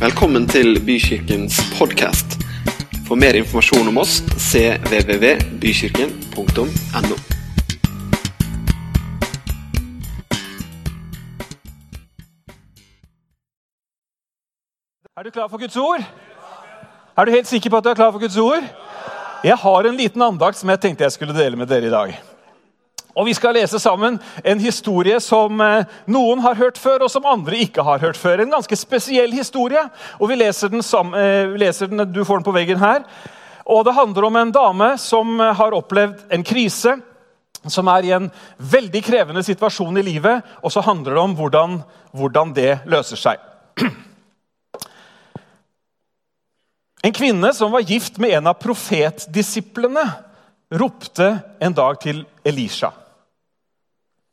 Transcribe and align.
Velkommen 0.00 0.48
til 0.48 0.78
Bykirkens 0.80 1.58
podkast. 1.76 2.40
For 3.04 3.20
mer 3.20 3.36
informasjon 3.36 3.84
om 3.90 3.98
oss 4.00 4.24
cvvvbykirken.no. 4.32 7.16
Er 15.12 15.20
du 15.20 15.28
klar 15.28 15.52
for 15.52 15.60
Guds 15.60 15.76
ord? 15.76 16.00
Er 16.00 17.24
du 17.24 17.30
helt 17.36 17.52
sikker 17.52 17.68
på 17.68 17.76
at 17.76 17.84
du 17.84 17.92
er 17.92 18.00
klar 18.00 18.08
for 18.16 18.24
Guds 18.24 18.40
ord? 18.40 18.64
Jeg 19.44 19.56
har 19.56 19.80
en 19.84 19.96
liten 20.00 20.22
andakt 20.24 20.56
som 20.56 20.68
jeg 20.72 20.80
tenkte 20.80 21.04
jeg 21.04 21.12
skulle 21.12 21.36
dele 21.36 21.60
med 21.60 21.68
dere 21.68 21.92
i 21.92 21.92
dag. 21.92 22.16
Og 23.14 23.26
Vi 23.26 23.34
skal 23.34 23.56
lese 23.58 23.80
sammen 23.82 24.18
en 24.44 24.62
historie 24.62 25.18
som 25.22 25.60
eh, 25.60 25.84
noen 26.06 26.42
har 26.44 26.58
hørt 26.58 26.78
før, 26.78 27.04
og 27.04 27.10
som 27.10 27.26
andre 27.26 27.58
ikke 27.64 27.82
har 27.86 28.02
hørt 28.02 28.18
før. 28.18 28.42
En 28.42 28.54
ganske 28.54 28.76
spesiell 28.78 29.32
historie. 29.34 29.82
og 30.18 30.30
Vi 30.30 30.38
leser 30.38 30.70
den, 30.70 30.82
sam, 30.82 31.14
eh, 31.14 31.50
leser 31.58 31.90
den 31.90 32.12
Du 32.12 32.24
får 32.24 32.40
den 32.40 32.46
på 32.46 32.54
veggen 32.54 32.78
her. 32.78 33.02
Og 33.66 33.84
Det 33.84 33.94
handler 33.94 34.24
om 34.24 34.36
en 34.36 34.52
dame 34.52 34.98
som 34.98 35.40
eh, 35.40 35.54
har 35.54 35.74
opplevd 35.74 36.30
en 36.30 36.44
krise. 36.44 36.96
Som 37.68 37.88
er 37.92 38.06
i 38.06 38.14
en 38.16 38.30
veldig 38.56 39.02
krevende 39.04 39.42
situasjon 39.44 39.98
i 40.00 40.02
livet, 40.06 40.40
og 40.64 40.72
så 40.72 40.80
handler 40.80 41.12
det 41.12 41.20
om 41.20 41.34
hvordan, 41.36 41.82
hvordan 42.16 42.54
det 42.56 42.78
løser 42.88 43.20
seg. 43.20 43.42
En 47.04 47.12
kvinne 47.16 47.52
som 47.56 47.72
var 47.72 47.84
gift 47.84 48.16
med 48.20 48.30
en 48.36 48.48
av 48.48 48.56
profetdisiplene, 48.60 50.06
ropte 50.70 51.40
en 51.60 51.74
dag 51.74 51.98
til 52.00 52.24
Elisha. 52.44 52.90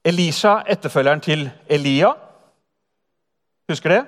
Elisha, 0.06 0.62
etterfølgeren 0.68 1.22
til 1.22 1.50
Elia. 1.70 2.14
Husker 3.70 3.90
det? 3.90 4.04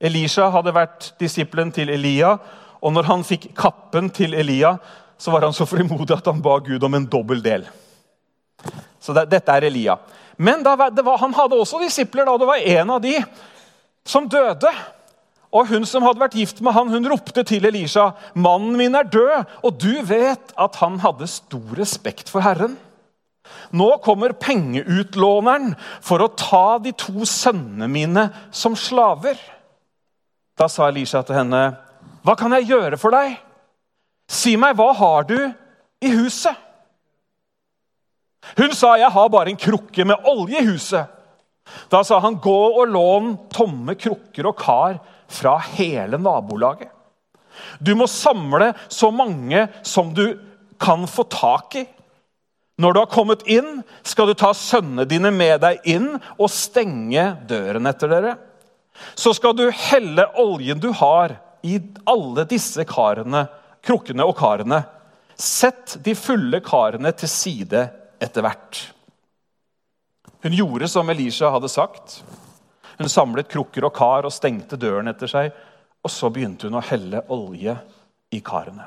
Elisha 0.00 0.48
hadde 0.52 0.74
vært 0.76 1.10
disippelen 1.20 1.72
til 1.72 1.90
Elia, 1.92 2.36
og 2.80 2.92
når 2.92 3.08
han 3.08 3.24
fikk 3.24 3.50
kappen 3.56 4.10
til 4.14 4.34
Elia, 4.36 4.76
så 5.18 5.32
var 5.32 5.46
han 5.48 5.56
så 5.56 5.66
frimodig 5.68 6.16
at 6.16 6.28
han 6.28 6.42
ba 6.44 6.58
Gud 6.64 6.84
om 6.84 6.94
en 6.94 7.08
dobbel 7.08 7.42
del. 7.44 7.66
Så 9.00 9.14
det, 9.16 9.28
Dette 9.32 9.52
er 9.52 9.68
Elia. 9.68 9.96
Men 10.36 10.64
var, 10.64 11.16
han 11.18 11.34
hadde 11.34 11.56
også 11.56 11.80
disipler, 11.80 12.28
og 12.28 12.40
det 12.40 12.48
var 12.48 12.60
en 12.60 12.90
av 12.90 13.00
de 13.00 13.14
som 14.06 14.28
døde. 14.28 14.72
Og 15.52 15.68
Hun 15.70 15.86
som 15.86 16.02
hadde 16.02 16.20
vært 16.20 16.36
gift 16.36 16.60
med 16.60 16.74
han, 16.74 16.90
hun 16.90 17.06
ropte 17.08 17.42
til 17.46 17.64
Elisha, 17.66 18.10
'Mannen 18.34 18.76
min 18.76 18.94
er 18.94 19.02
død, 19.02 19.44
og 19.62 19.80
du 19.80 20.02
vet 20.02 20.52
at 20.58 20.76
han 20.76 20.98
hadde 20.98 21.26
stor 21.26 21.78
respekt 21.78 22.28
for 22.28 22.40
Herren.' 22.40 22.78
Nå 23.70 23.98
kommer 24.02 24.34
pengeutlåneren 24.34 25.74
for 26.02 26.22
å 26.22 26.32
ta 26.34 26.78
de 26.82 26.92
to 26.98 27.24
sønnene 27.24 27.88
mine 27.88 28.28
som 28.50 28.74
slaver. 28.76 29.38
Da 30.58 30.66
sa 30.68 30.88
Elisha 30.88 31.22
til 31.22 31.34
henne, 31.34 31.76
'Hva 32.24 32.34
kan 32.34 32.52
jeg 32.52 32.68
gjøre 32.68 32.98
for 32.98 33.10
deg?' 33.10 33.38
'Si 34.28 34.56
meg, 34.56 34.74
hva 34.74 34.92
har 34.92 35.22
du 35.22 35.52
i 36.02 36.10
huset?' 36.10 36.56
Hun 38.56 38.72
sa, 38.72 38.96
'Jeg 38.96 39.10
har 39.10 39.28
bare 39.28 39.50
en 39.50 39.56
krukke 39.56 40.04
med 40.04 40.16
olje 40.24 40.60
i 40.60 40.66
huset.' 40.66 41.06
Da 41.90 42.02
sa 42.02 42.18
han, 42.18 42.36
'Gå 42.36 42.80
og 42.80 42.88
lån 42.88 43.38
tomme 43.50 43.94
krukker 43.94 44.46
og 44.46 44.56
kar 44.56 44.98
fra 45.28 45.58
hele 45.76 46.18
nabolaget.' 46.20 46.92
Du 47.80 47.94
må 47.96 48.06
samle 48.06 48.74
så 48.88 49.10
mange 49.10 49.66
som 49.82 50.12
du 50.14 50.38
kan 50.80 51.06
få 51.08 51.24
tak 51.32 51.76
i. 51.80 51.86
Når 52.76 52.92
du 52.92 53.00
har 53.00 53.08
kommet 53.08 53.46
inn, 53.48 53.80
skal 54.04 54.28
du 54.28 54.34
ta 54.36 54.52
sønnene 54.52 55.06
dine 55.08 55.30
med 55.32 55.62
deg 55.64 55.86
inn 55.88 56.10
og 56.36 56.50
stenge 56.52 57.24
døren 57.48 57.88
etter 57.88 58.12
dere. 58.12 58.34
Så 59.16 59.32
skal 59.36 59.56
du 59.56 59.64
helle 59.72 60.26
oljen 60.40 60.80
du 60.80 60.90
har, 60.92 61.38
i 61.64 61.80
alle 62.06 62.44
disse 62.46 62.84
karene, 62.86 63.46
krukkene 63.84 64.24
og 64.28 64.36
karene. 64.38 64.84
Sett 65.36 65.96
de 66.04 66.14
fulle 66.16 66.60
karene 66.64 67.10
til 67.16 67.32
side 67.32 67.88
etter 68.22 68.44
hvert. 68.44 68.82
Hun 70.44 70.54
gjorde 70.54 70.88
som 70.92 71.08
Elisha 71.10 71.50
hadde 71.50 71.72
sagt. 71.72 72.20
Hun 72.96 73.10
samlet 73.12 73.48
krukker 73.52 73.84
og 73.88 73.94
kar 73.96 74.26
og 74.26 74.34
stengte 74.34 74.78
døren 74.80 75.10
etter 75.10 75.30
seg. 75.30 75.50
Og 76.04 76.12
så 76.12 76.30
begynte 76.32 76.68
hun 76.68 76.78
å 76.78 76.84
helle 76.86 77.24
olje 77.34 77.74
i 78.34 78.40
karene. 78.44 78.86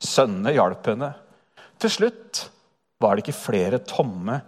Sønnene 0.00 0.54
hjalp 0.56 0.90
henne. 0.90 1.10
Til 1.80 1.92
slutt 1.92 2.44
var 3.02 3.14
det 3.14 3.24
ikke 3.24 3.36
flere 3.36 3.80
tomme 3.84 4.40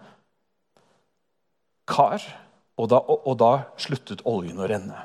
kar, 1.87 2.23
og 2.77 2.89
da, 2.91 2.99
og, 2.99 3.27
og 3.31 3.37
da 3.41 3.53
sluttet 3.81 4.25
oljen 4.29 4.61
å 4.61 4.69
renne. 4.69 5.05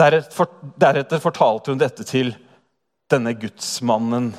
Deretter, 0.00 0.48
deretter 0.80 1.22
fortalte 1.22 1.72
hun 1.72 1.80
dette 1.80 2.06
til 2.08 2.32
denne 3.10 3.34
gudsmannen 3.38 4.30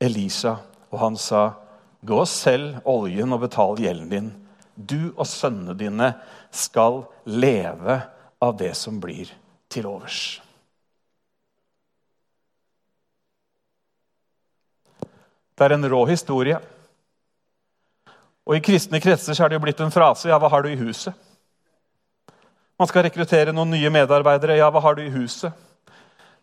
Elisa, 0.00 0.56
og 0.90 0.98
han 1.02 1.16
sa, 1.16 1.54
'Gå 2.00 2.16
og 2.22 2.28
selg 2.28 2.86
oljen 2.88 3.32
og 3.32 3.42
betal 3.42 3.76
gjelden 3.76 4.08
din.' 4.08 4.30
'Du 4.76 5.12
og 5.16 5.26
sønnene 5.26 5.76
dine 5.76 6.14
skal 6.50 7.04
leve 7.24 8.00
av 8.40 8.56
det 8.56 8.74
som 8.74 9.00
blir 9.00 9.30
til 9.70 9.86
overs.' 9.86 10.40
Det 15.60 15.66
er 15.66 15.74
en 15.76 15.90
rå 15.92 16.06
historie. 16.08 16.56
Og 18.48 18.56
I 18.56 18.62
kristne 18.64 19.00
kretser 19.00 19.36
er 19.36 19.50
det 19.50 19.58
jo 19.58 19.64
blitt 19.66 19.80
en 19.84 19.92
frase 19.92 20.30
ja, 20.30 20.38
hva 20.40 20.48
har 20.48 20.64
du 20.64 20.70
i 20.72 20.78
huset? 20.80 21.12
Man 22.80 22.88
skal 22.88 23.04
rekruttere 23.04 23.52
noen 23.52 23.74
nye 23.74 23.90
medarbeidere. 23.92 24.56
Ja, 24.56 24.70
hva 24.72 24.80
har 24.80 24.96
du 24.96 25.02
i 25.04 25.12
huset? 25.12 25.52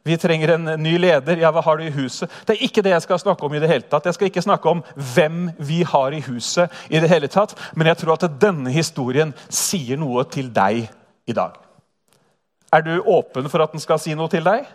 Vi 0.07 0.17
trenger 0.19 0.55
en 0.55 0.71
ny 0.79 0.95
leder. 1.01 1.41
Ja, 1.41 1.51
hva 1.51 1.61
har 1.65 1.77
du 1.77 1.85
i 1.85 1.93
huset? 1.93 2.31
Det 2.47 2.55
er 2.55 2.65
ikke 2.65 2.83
det 2.85 2.93
jeg 2.95 3.03
skal 3.03 3.19
snakke 3.19 3.45
om. 3.45 3.53
i 3.53 3.59
det 3.59 3.69
hele 3.69 3.83
tatt. 3.83 4.05
Jeg 4.05 4.15
skal 4.15 4.31
ikke 4.31 4.45
snakke 4.45 4.69
om 4.69 4.83
hvem 4.95 5.51
vi 5.59 5.83
har 5.83 6.15
i 6.15 6.23
huset, 6.23 6.71
i 6.89 6.99
det 6.99 7.09
hele 7.11 7.27
tatt, 7.27 7.55
men 7.75 7.87
jeg 7.87 7.97
tror 7.97 8.15
at 8.15 8.39
denne 8.41 8.71
historien 8.71 9.33
sier 9.49 9.97
noe 9.99 10.23
til 10.31 10.51
deg 10.53 10.87
i 11.27 11.35
dag. 11.35 11.57
Er 12.73 12.83
du 12.83 12.99
åpen 13.03 13.49
for 13.49 13.63
at 13.63 13.71
den 13.71 13.83
skal 13.83 13.99
si 13.99 14.15
noe 14.15 14.31
til 14.31 14.43
deg? 14.43 14.67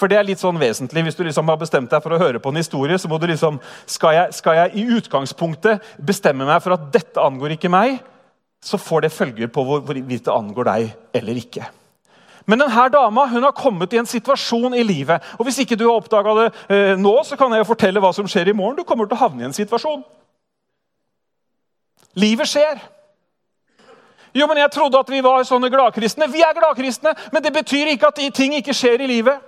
For 0.00 0.08
det 0.08 0.16
er 0.16 0.24
litt 0.24 0.40
sånn 0.40 0.56
vesentlig. 0.60 1.02
Hvis 1.04 1.18
du 1.18 1.24
liksom 1.26 1.48
har 1.52 1.58
bestemt 1.60 1.90
deg 1.92 2.00
for 2.00 2.16
å 2.16 2.20
høre 2.20 2.40
på 2.40 2.52
en 2.52 2.60
historie, 2.60 2.96
så 2.96 3.08
må 3.08 3.18
du 3.20 3.26
liksom 3.28 3.58
skal 3.84 4.16
jeg, 4.16 4.36
skal 4.38 4.56
jeg 4.56 4.80
i 4.80 4.86
utgangspunktet 4.96 5.84
bestemme 6.00 6.48
meg 6.48 6.62
for 6.64 6.76
at 6.76 6.88
dette 6.94 7.20
angår 7.20 7.58
ikke 7.58 7.72
meg, 7.72 7.98
så 8.64 8.80
får 8.80 9.04
det 9.04 9.12
følger 9.12 9.52
på 9.52 9.64
hvorvidt 9.64 10.24
det 10.24 10.32
angår 10.32 10.68
deg 10.70 10.90
eller 11.20 11.40
ikke. 11.40 11.68
Men 12.50 12.58
denne 12.58 12.86
dama 12.90 13.26
hun 13.30 13.44
har 13.46 13.54
kommet 13.54 13.92
i 13.94 14.00
en 14.00 14.08
situasjon 14.10 14.74
i 14.74 14.82
livet. 14.82 15.22
og 15.38 15.46
Hvis 15.46 15.60
ikke 15.62 15.76
du 15.78 15.86
har 15.86 16.00
oppdaga 16.00 16.32
det 16.38 16.46
eh, 16.66 16.96
nå, 16.98 17.12
så 17.24 17.38
kan 17.38 17.52
jeg 17.54 17.68
fortelle 17.68 18.02
hva 18.02 18.10
som 18.16 18.26
skjer 18.26 18.50
i 18.50 18.56
morgen. 18.56 18.80
Du 18.80 18.86
kommer 18.88 19.06
til 19.06 19.14
å 19.14 19.20
havne 19.20 19.44
i 19.44 19.46
en 19.46 19.54
situasjon. 19.54 20.02
Livet 22.18 22.50
skjer. 22.50 22.80
Jo, 24.34 24.46
men 24.46 24.58
Jeg 24.58 24.70
trodde 24.74 24.98
at 24.98 25.10
vi 25.10 25.22
var 25.22 25.46
sånne 25.46 25.70
gladkristne. 25.70 26.26
Vi 26.30 26.42
er 26.42 26.56
gladkristne, 26.58 27.14
men 27.32 27.42
det 27.42 27.52
betyr 27.54 27.92
ikke 27.94 28.10
at 28.10 28.18
ting 28.34 28.54
ikke 28.58 28.74
skjer 28.74 29.04
i 29.04 29.08
livet. 29.10 29.46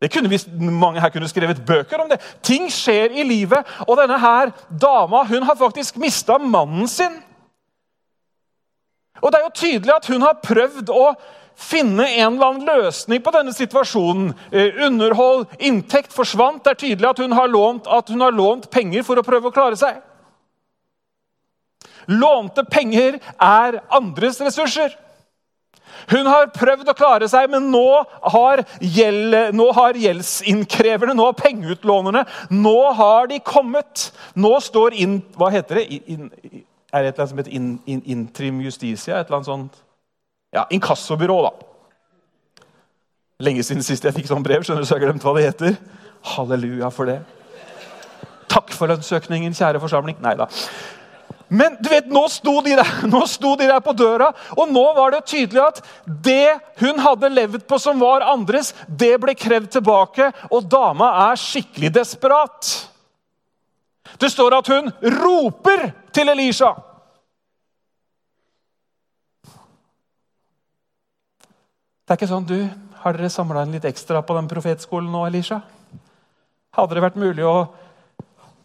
Det 0.00 0.12
kunne 0.12 0.30
vi, 0.30 0.38
Mange 0.58 1.00
her 1.00 1.10
kunne 1.10 1.28
skrevet 1.28 1.64
bøker 1.66 2.00
om 2.00 2.08
det. 2.10 2.20
Ting 2.42 2.70
skjer 2.72 3.18
i 3.18 3.26
livet. 3.26 3.66
Og 3.86 3.98
denne 3.98 4.18
her 4.18 4.54
dama 4.70 5.24
hun 5.26 5.42
har 5.42 5.58
faktisk 5.58 5.98
mista 5.98 6.38
mannen 6.38 6.88
sin. 6.88 7.18
Og 9.20 9.32
Det 9.32 9.38
er 9.38 9.44
jo 9.44 9.54
tydelig 9.54 9.94
at 9.94 10.08
hun 10.10 10.22
har 10.22 10.40
prøvd 10.44 10.92
å 10.94 11.14
finne 11.60 12.06
en 12.08 12.34
eller 12.34 12.46
annen 12.46 12.68
løsning 12.68 13.20
på 13.22 13.32
denne 13.34 13.52
situasjonen. 13.52 14.32
Eh, 14.52 14.80
underhold, 14.86 15.46
inntekt 15.58 16.14
forsvant. 16.14 16.64
Det 16.64 16.70
er 16.70 16.80
tydelig 16.84 17.10
at 17.10 17.20
hun, 17.20 17.36
lånt, 17.52 17.86
at 17.86 18.08
hun 18.08 18.20
har 18.24 18.32
lånt 18.32 18.70
penger 18.70 19.04
for 19.04 19.20
å 19.20 19.26
prøve 19.26 19.50
å 19.50 19.54
klare 19.54 19.76
seg. 19.76 20.00
Lånte 22.10 22.64
penger 22.64 23.20
er 23.36 23.80
andres 23.92 24.40
ressurser. 24.40 24.96
Hun 26.10 26.26
har 26.26 26.48
prøvd 26.54 26.88
å 26.90 26.96
klare 26.96 27.28
seg, 27.28 27.50
men 27.52 27.68
nå 27.70 28.02
har, 28.32 28.62
gjeld, 28.80 29.36
nå 29.54 29.66
har 29.76 29.98
gjeldsinnkreverne, 30.00 31.14
nå 31.14 31.28
har 31.28 31.36
pengeutlånerne, 31.38 32.24
nå 32.54 32.78
har 32.96 33.28
de 33.30 33.40
kommet. 33.44 34.08
Nå 34.34 34.56
står 34.64 34.96
inn 34.96 35.20
Hva 35.36 35.50
heter 35.52 35.82
det? 35.82 36.00
In, 36.10 36.30
er 36.92 37.02
det 37.02 37.08
et 37.08 37.14
eller 37.14 37.22
annet 37.22 37.32
som 37.32 37.40
heter 37.42 37.56
in, 37.56 37.72
in, 37.86 38.02
Intrim 38.06 38.60
Justitia? 38.64 39.20
Et 39.20 39.26
eller 39.26 39.40
annet 39.40 39.50
sånt 39.50 39.82
Ja, 40.50 40.64
inkassobyrå, 40.74 41.42
da. 41.46 41.52
Lenge 43.40 43.62
siden 43.62 43.84
sist 43.86 44.04
jeg 44.04 44.16
fikk 44.16 44.26
sånn 44.28 44.42
brev, 44.44 44.64
skjønner 44.66 44.82
du, 44.82 44.88
så 44.88 44.96
jeg 44.96 45.04
har 45.04 45.12
glemt 45.12 45.24
hva 45.24 45.36
det 45.36 45.44
heter. 45.46 45.76
Halleluja 46.34 46.90
for 46.92 47.08
det. 47.08 47.20
Takk 48.50 48.74
for 48.74 48.90
lønnsøkningen, 48.90 49.54
kjære 49.54 49.80
forsamling. 49.80 50.18
Nei 50.24 50.34
da. 50.40 50.48
Men 51.50 51.74
du 51.82 51.88
vet, 51.90 52.06
nå 52.10 52.24
sto, 52.30 52.60
de 52.62 52.76
der, 52.78 52.90
nå 53.12 53.24
sto 53.30 53.56
de 53.58 53.66
der 53.70 53.80
på 53.82 53.94
døra, 53.96 54.30
og 54.54 54.70
nå 54.70 54.84
var 54.98 55.14
det 55.14 55.24
tydelig 55.30 55.62
at 55.64 55.80
det 56.26 56.58
hun 56.82 57.00
hadde 57.02 57.32
levd 57.32 57.64
på 57.70 57.78
som 57.82 57.98
var 58.02 58.26
andres, 58.30 58.74
det 58.86 59.16
ble 59.22 59.34
krevd 59.38 59.72
tilbake, 59.78 60.30
og 60.50 60.66
dama 60.70 61.10
er 61.30 61.40
skikkelig 61.40 61.90
desperat. 61.98 62.70
Det 64.20 64.30
står 64.32 64.56
at 64.58 64.70
hun 64.72 64.90
roper 65.20 65.90
til 66.12 66.28
Elisha. 66.32 66.72
Det 72.04 72.16
er 72.16 72.18
ikke 72.18 72.30
sånn 72.32 72.48
du 72.48 72.58
Har 73.00 73.14
dere 73.16 73.30
samla 73.32 73.62
inn 73.64 73.72
litt 73.72 73.86
ekstra 73.88 74.20
på 74.26 74.34
den 74.36 74.48
profetskolen 74.50 75.08
nå, 75.08 75.22
Elisha? 75.24 75.62
Hadde 76.76 76.96
det 76.98 77.04
vært 77.06 77.16
mulig 77.16 77.46
å, 77.48 77.70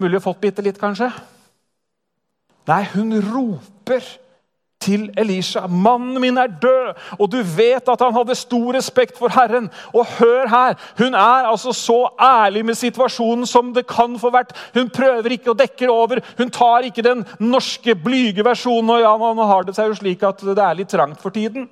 mulig 0.03 0.19
å 0.19 0.23
fått 0.25 0.41
bitte 0.43 0.65
litt, 0.65 0.79
kanskje? 0.81 1.07
Nei, 2.67 2.81
hun 2.91 3.15
roper 3.23 4.03
til 4.85 5.09
Elisha. 5.17 5.65
'Mannen 5.67 6.21
min 6.21 6.37
er 6.37 6.47
død!' 6.61 7.19
Og 7.19 7.31
du 7.31 7.41
vet 7.41 7.89
at 7.89 8.01
han 8.01 8.13
hadde 8.13 8.35
stor 8.35 8.73
respekt 8.77 9.17
for 9.17 9.33
Herren. 9.33 9.69
Og 9.93 10.05
hør 10.19 10.47
her, 10.47 10.73
hun 10.97 11.13
er 11.13 11.49
altså 11.51 11.73
så 11.73 11.99
ærlig 12.21 12.65
med 12.65 12.77
situasjonen 12.77 13.45
som 13.45 13.73
det 13.73 13.87
kan 13.87 14.19
få 14.19 14.31
vært. 14.31 14.53
Hun 14.73 14.89
prøver 14.89 15.31
ikke 15.35 15.53
å 15.53 15.57
dekke 15.57 15.89
over. 15.91 16.21
Hun 16.37 16.51
tar 16.51 16.85
ikke 16.87 17.05
den 17.05 17.25
norske 17.39 17.95
blyge 17.95 18.45
versjonen. 18.45 18.89
Og 18.89 19.01
ja, 19.01 19.15
nå 19.17 19.49
har 19.49 19.63
det 19.65 19.75
seg 19.75 19.89
jo 19.89 19.97
slik 20.01 20.23
at 20.23 20.45
det 20.45 20.61
er 20.61 20.77
litt 20.77 20.93
trangt 20.93 21.21
for 21.21 21.33
tiden. 21.33 21.69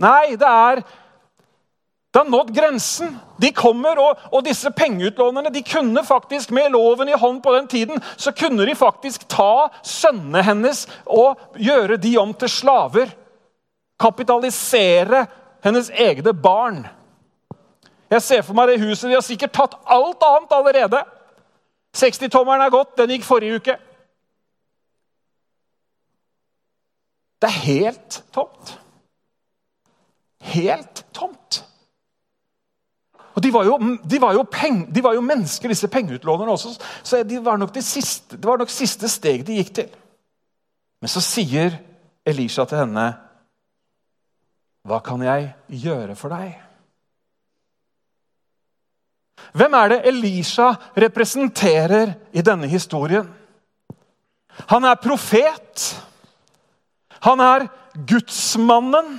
Nei, 0.00 0.36
det 0.40 0.48
er 0.48 0.82
det 2.10 2.18
har 2.18 2.26
nådd 2.26 2.54
grensen. 2.54 3.18
De 3.36 3.52
kommer, 3.52 3.98
og, 3.98 4.18
og, 4.32 4.42
disse 4.44 4.70
pengeutlånerne 4.74 5.52
de 5.54 5.62
kunne 5.62 6.02
faktisk 6.04 6.50
med 6.50 6.72
loven 6.74 7.08
i 7.08 7.18
hånd 7.18 7.38
på 7.42 7.52
den 7.54 7.68
tiden, 7.70 8.02
så 8.16 8.32
kunne 8.32 8.66
de 8.66 8.74
faktisk 8.74 9.28
ta 9.30 9.68
sønnene 9.86 10.42
hennes 10.42 10.86
og 11.06 11.38
gjøre 11.54 12.00
de 12.02 12.16
om 12.18 12.34
til 12.34 12.50
slaver. 12.50 13.14
Kapitalisere 14.00 15.26
hennes 15.62 15.92
egne 15.94 16.34
barn. 16.34 16.82
Jeg 18.10 18.26
ser 18.26 18.42
for 18.42 18.58
meg 18.58 18.72
det 18.72 18.80
huset. 18.82 19.06
De 19.06 19.14
har 19.14 19.22
sikkert 19.22 19.54
tatt 19.54 19.78
alt 19.86 20.26
annet 20.26 20.58
allerede. 20.58 21.04
60-tommeren 21.94 22.66
er 22.66 22.74
gått. 22.74 22.96
Den 22.98 23.14
gikk 23.14 23.28
forrige 23.28 23.62
uke. 23.62 23.78
Det 27.40 27.48
er 27.48 27.60
helt 27.70 28.22
tomt. 28.34 28.74
Helt 30.50 31.04
tomt. 31.14 31.62
Og 33.40 33.44
de 33.46 33.50
var, 33.54 33.64
jo, 33.64 33.78
de, 34.04 34.18
var 34.20 34.36
peng, 34.52 34.82
de 34.92 35.00
var 35.00 35.14
jo, 35.16 35.22
mennesker, 35.24 35.72
disse 35.72 35.88
pengeutlånerne 35.88 36.52
også. 36.52 36.74
Så 37.00 37.22
de 37.24 37.38
var 37.40 37.56
nok 37.56 37.72
det, 37.72 37.80
siste, 37.86 38.36
det 38.36 38.44
var 38.44 38.60
nok 38.60 38.68
siste 38.68 39.08
steg 39.08 39.46
de 39.48 39.56
gikk 39.56 39.70
til. 39.78 39.94
Men 41.00 41.08
så 41.08 41.22
sier 41.24 41.78
Elisha 42.28 42.66
til 42.68 42.82
henne, 42.82 43.06
'Hva 44.84 44.98
kan 45.04 45.22
jeg 45.24 45.54
gjøre 45.72 46.16
for 46.16 46.28
deg?' 46.28 46.60
Hvem 49.56 49.74
er 49.74 49.88
det 49.88 50.06
Elisha 50.06 50.74
representerer 50.96 52.12
i 52.32 52.44
denne 52.44 52.68
historien? 52.68 53.24
Han 54.68 54.84
er 54.84 55.00
profet. 55.00 55.96
Han 57.24 57.40
er 57.40 57.68
gudsmannen. 57.96 59.16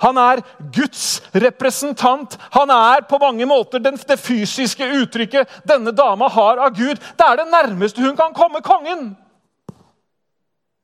Han 0.00 0.18
er 0.20 0.42
Guds 0.74 1.20
representant. 1.34 2.36
Han 2.56 2.70
er 2.72 3.04
på 3.08 3.18
mange 3.20 3.46
måter 3.48 3.82
den, 3.82 3.98
det 4.08 4.20
fysiske 4.20 4.86
uttrykket 5.02 5.60
denne 5.68 5.92
dama 5.92 6.28
har 6.32 6.62
av 6.64 6.74
Gud. 6.76 6.96
Det 6.96 7.26
er 7.26 7.42
det 7.42 7.50
nærmeste 7.52 8.02
hun 8.02 8.16
kan 8.16 8.34
komme 8.36 8.62
kongen. 8.64 9.10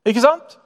Ikke 0.06 0.22
sant? 0.22 0.58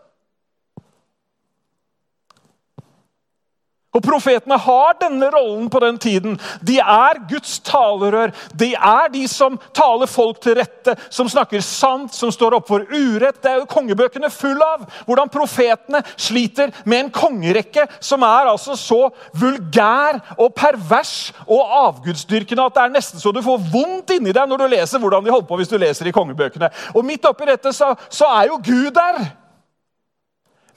Og 3.90 4.04
Profetene 4.06 4.54
har 4.54 4.92
denne 5.00 5.26
rollen 5.34 5.66
på 5.70 5.80
den 5.82 5.96
tiden. 5.98 6.36
De 6.62 6.76
er 6.78 7.18
Guds 7.30 7.56
talerør. 7.66 8.30
De 8.54 8.68
er 8.74 9.08
de 9.10 9.24
som 9.28 9.56
taler 9.74 10.06
folk 10.06 10.38
til 10.44 10.54
rette, 10.60 10.94
som 11.10 11.26
snakker 11.30 11.62
sant, 11.64 12.14
som 12.14 12.30
står 12.30 12.54
opp 12.60 12.68
for 12.70 12.84
urett. 12.86 13.40
Det 13.42 13.50
er 13.50 13.58
jo 13.58 13.70
kongebøkene 13.70 14.30
full 14.30 14.62
av. 14.62 14.84
Hvordan 15.08 15.32
profetene 15.34 16.04
sliter 16.14 16.70
med 16.84 17.00
en 17.00 17.10
kongerekke 17.14 17.88
som 17.98 18.22
er 18.26 18.52
altså 18.52 18.76
så 18.78 19.00
vulgær 19.40 20.20
og 20.36 20.54
pervers 20.54 21.32
og 21.48 21.74
avgudsdyrkende 21.80 22.68
at 22.70 22.76
det 22.76 22.84
er 22.84 22.94
nesten 22.94 23.18
så 23.20 23.32
du 23.34 23.40
får 23.42 23.64
vondt 23.72 24.14
inni 24.14 24.34
deg 24.36 24.46
når 24.46 24.62
du 24.62 24.66
leser 24.70 25.02
hvordan 25.02 25.26
de 25.26 25.32
holder 25.34 25.48
på 25.48 25.58
hvis 25.58 25.72
du 25.72 25.74
leser 25.80 26.06
i 26.06 26.14
kongebøkene. 26.14 26.70
Og 26.94 27.02
midt 27.06 27.26
oppi 27.26 27.48
dette 27.50 27.74
så, 27.74 27.90
så 28.06 28.30
er 28.36 28.52
jo 28.52 28.60
Gud 28.62 28.92
der. 28.94 29.18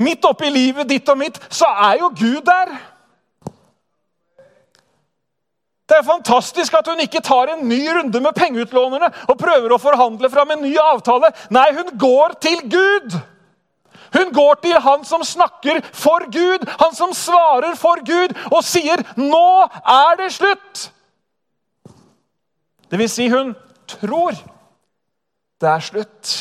Midt 0.01 0.25
oppi 0.25 0.49
livet 0.49 0.89
ditt 0.89 1.13
og 1.13 1.21
mitt 1.21 1.37
så 1.53 1.69
er 1.91 2.01
jo 2.01 2.09
Gud 2.17 2.41
der. 2.49 2.73
Det 5.93 5.99
er 5.99 6.07
fantastisk 6.07 6.73
at 6.73 6.87
hun 6.89 7.01
ikke 7.03 7.21
tar 7.21 7.51
en 7.53 7.67
ny 7.69 7.83
runde 7.93 8.17
med 8.17 8.33
pengeutlånerne 8.33 9.11
og 9.29 9.37
prøver 9.37 9.75
å 9.75 9.77
forhandle 9.77 10.29
fram 10.33 10.55
en 10.55 10.63
ny 10.65 10.71
avtale. 10.81 11.29
Nei, 11.53 11.67
hun 11.77 11.91
går 12.01 12.33
til 12.41 12.63
Gud. 12.65 13.13
Hun 14.15 14.31
går 14.33 14.57
til 14.63 14.79
han 14.81 15.05
som 15.05 15.21
snakker 15.21 15.83
for 15.93 16.25
Gud, 16.33 16.65
han 16.81 16.97
som 16.97 17.13
svarer 17.13 17.77
for 17.77 18.01
Gud, 18.05 18.33
og 18.49 18.65
sier 18.65 19.05
'Nå 19.17 19.69
er 19.85 20.17
det 20.17 20.31
slutt'. 20.33 20.89
Det 22.89 22.99
vil 22.99 23.09
si, 23.09 23.29
hun 23.29 23.55
tror 23.87 24.33
det 25.63 25.71
er 25.71 25.83
slutt. 25.83 26.33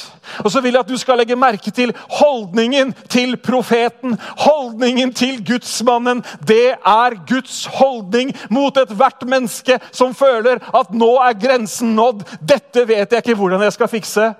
Og 0.44 0.50
så 0.52 0.60
vil 0.62 0.74
jeg 0.74 0.82
at 0.82 0.90
du 0.90 0.98
skal 1.00 1.20
legge 1.20 1.36
merke 1.38 1.70
til 1.74 1.92
holdningen 2.18 2.92
til 3.12 3.36
profeten. 3.42 4.16
Holdningen 4.42 5.12
til 5.14 5.42
gudsmannen. 5.46 6.22
Det 6.46 6.74
er 6.74 7.18
Guds 7.28 7.64
holdning 7.78 8.32
mot 8.50 8.76
ethvert 8.80 9.26
menneske 9.28 9.78
som 9.90 10.14
føler 10.16 10.62
at 10.74 10.94
nå 10.94 11.12
er 11.22 11.38
grensen 11.38 11.94
nådd. 11.98 12.24
Dette 12.40 12.86
vet 12.88 13.12
jeg 13.12 13.24
ikke 13.24 13.38
hvordan 13.38 13.66
jeg 13.66 13.76
skal 13.76 13.92
fikse. 13.92 14.30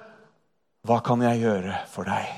Hva 0.82 1.02
kan 1.04 1.22
jeg 1.22 1.44
gjøre 1.44 1.76
for 1.92 2.08
deg? 2.08 2.30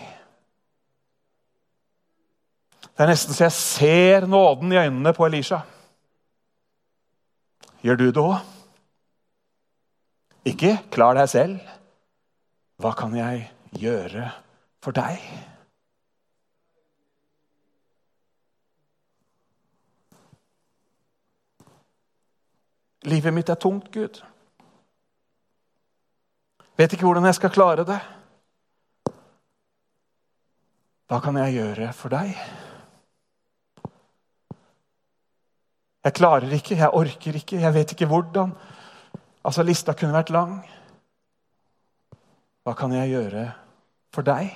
Det 2.94 3.02
er 3.02 3.10
nesten 3.10 3.34
så 3.34 3.48
jeg 3.48 3.54
ser 3.56 4.26
nåden 4.30 4.72
i 4.72 4.78
øynene 4.78 5.12
på 5.16 5.26
Elisha. 5.26 5.64
Gjør 7.84 7.98
du 8.00 8.04
det 8.06 8.22
òg? 8.22 8.36
Ikke 10.44 10.76
klar 10.92 11.16
deg 11.16 11.28
selv. 11.32 11.56
Hva 12.82 12.90
kan 12.98 13.14
jeg 13.14 13.46
gjøre 13.78 14.28
for 14.82 14.96
deg? 14.96 15.22
Livet 23.04 23.34
mitt 23.36 23.52
er 23.52 23.60
tungt, 23.60 23.90
Gud. 23.92 24.22
Vet 26.74 26.92
ikke 26.92 27.06
hvordan 27.06 27.28
jeg 27.28 27.38
skal 27.38 27.52
klare 27.54 27.84
det. 27.86 28.00
Hva 31.06 31.20
kan 31.22 31.36
jeg 31.44 31.58
gjøre 31.60 31.90
for 31.94 32.10
deg? 32.10 32.32
Jeg 36.04 36.16
klarer 36.16 36.50
ikke, 36.52 36.76
jeg 36.80 36.90
orker 36.90 37.36
ikke, 37.38 37.60
jeg 37.60 37.74
vet 37.74 37.92
ikke 37.94 38.08
hvordan. 38.10 38.56
Altså, 39.44 39.62
Lista 39.62 39.94
kunne 39.94 40.16
vært 40.16 40.32
lang. 40.34 40.56
Hva 42.64 42.72
kan 42.78 42.94
jeg 42.96 43.10
gjøre 43.12 43.44
for 44.14 44.24
deg? 44.24 44.52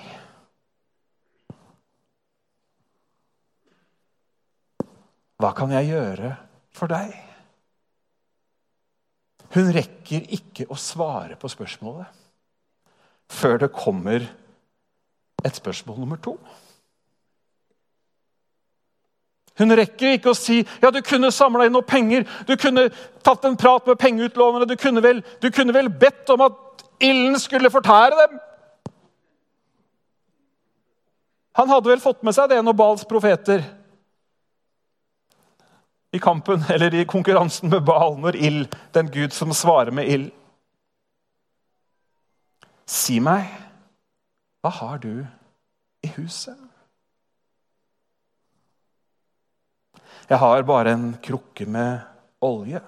Hva 5.39 5.51
kan 5.55 5.71
jeg 5.71 5.91
gjøre 5.91 6.31
for 6.75 6.89
deg? 6.91 7.13
Hun 9.53 9.69
rekker 9.73 10.25
ikke 10.35 10.65
å 10.69 10.77
svare 10.77 11.37
på 11.39 11.49
spørsmålet 11.49 12.17
før 13.29 13.59
det 13.61 13.69
kommer 13.73 14.25
et 15.45 15.55
spørsmål 15.55 15.99
nummer 16.01 16.17
to. 16.17 16.33
Hun 19.59 19.75
rekker 19.77 20.15
ikke 20.17 20.31
å 20.31 20.37
si 20.37 20.63
ja, 20.63 20.89
du 20.89 20.97
kunne 21.05 21.29
samla 21.35 21.67
inn 21.67 21.75
noe 21.77 21.85
penger, 21.85 22.25
du 22.47 22.55
kunne 22.57 22.87
tatt 23.21 23.45
en 23.45 23.57
prat 23.59 23.85
med 23.85 23.99
pengeutlånere, 24.01 24.65
du 24.65 24.73
du 24.73 25.51
kunne 25.53 25.75
vel 25.77 25.91
bedt 25.93 26.33
om 26.33 26.41
at 26.47 26.83
Ilden 26.99 27.39
skulle 27.39 27.71
fortære 27.71 28.15
dem. 28.27 28.39
Han 31.59 31.69
hadde 31.69 31.91
vel 31.91 32.01
fått 32.03 32.23
med 32.23 32.35
seg 32.35 32.51
det 32.51 32.59
når 32.63 32.75
Bals 32.79 33.05
profeter 33.07 33.63
i 36.11 36.19
kampen, 36.19 36.63
eller 36.73 36.93
i 36.95 37.05
konkurransen 37.05 37.69
med 37.69 37.83
Bal, 37.85 38.15
når 38.17 38.35
ild, 38.35 38.75
den 38.95 39.11
Gud 39.13 39.35
som 39.35 39.53
svarer 39.53 39.93
med 39.95 40.09
ild 40.09 40.29
Si 42.89 43.19
meg, 43.21 43.45
hva 44.65 44.71
har 44.73 44.97
du 45.03 45.21
i 46.01 46.09
huset? 46.15 46.57
Jeg 50.29 50.41
har 50.41 50.65
bare 50.65 50.95
en 50.95 51.11
krukke 51.21 51.67
med 51.69 52.01
olje. 52.41 52.81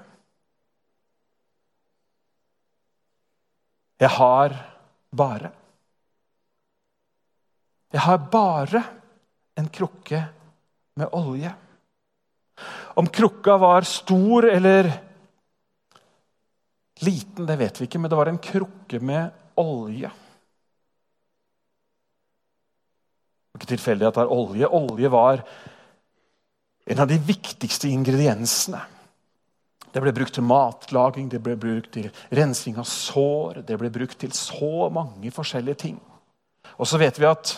Jeg 4.01 4.09
har 4.17 4.55
bare 5.13 5.51
Jeg 7.91 8.01
har 8.05 8.17
bare 8.31 8.79
en 9.59 9.67
krukke 9.67 10.21
med 10.95 11.11
olje. 11.11 11.51
Om 12.95 13.09
krukka 13.11 13.57
var 13.59 13.83
stor 13.83 14.47
eller 14.47 14.87
liten, 17.03 17.45
det 17.45 17.57
vet 17.59 17.81
vi 17.81 17.89
ikke, 17.89 17.99
men 17.99 18.09
det 18.11 18.19
var 18.19 18.31
en 18.31 18.39
krukke 18.39 19.01
med 19.03 19.27
olje. 19.59 20.11
Det 23.51 23.59
er 23.59 23.59
ikke 23.59 23.71
tilfeldig 23.73 24.07
at 24.07 24.17
det 24.17 24.23
er 24.23 24.33
olje. 24.37 24.71
Olje 24.71 25.11
var 25.11 25.43
en 26.95 27.03
av 27.03 27.11
de 27.11 27.19
viktigste 27.19 27.91
ingrediensene. 27.91 28.79
Det 29.91 29.99
ble 29.99 30.13
brukt 30.15 30.33
til 30.37 30.45
matlaging, 30.47 31.27
det 31.31 31.41
ble 31.43 31.57
brukt 31.59 31.91
til 31.97 32.07
rensing 32.31 32.77
av 32.79 32.87
sår, 32.87 33.61
det 33.67 33.77
ble 33.79 33.91
brukt 33.91 34.17
til 34.21 34.31
så 34.35 34.87
mange 34.93 35.31
forskjellige 35.35 35.81
ting. 35.87 35.99
Og 36.79 36.87
så 36.87 36.99
vet 37.01 37.19
vi 37.19 37.27
at 37.27 37.57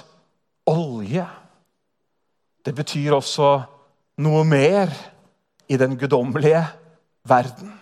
olje 0.69 1.25
det 2.63 2.71
betyr 2.75 3.11
også 3.17 3.47
noe 4.23 4.43
mer 4.47 4.91
i 5.67 5.77
den 5.79 5.97
guddommelige 5.99 6.61
verden. 7.27 7.73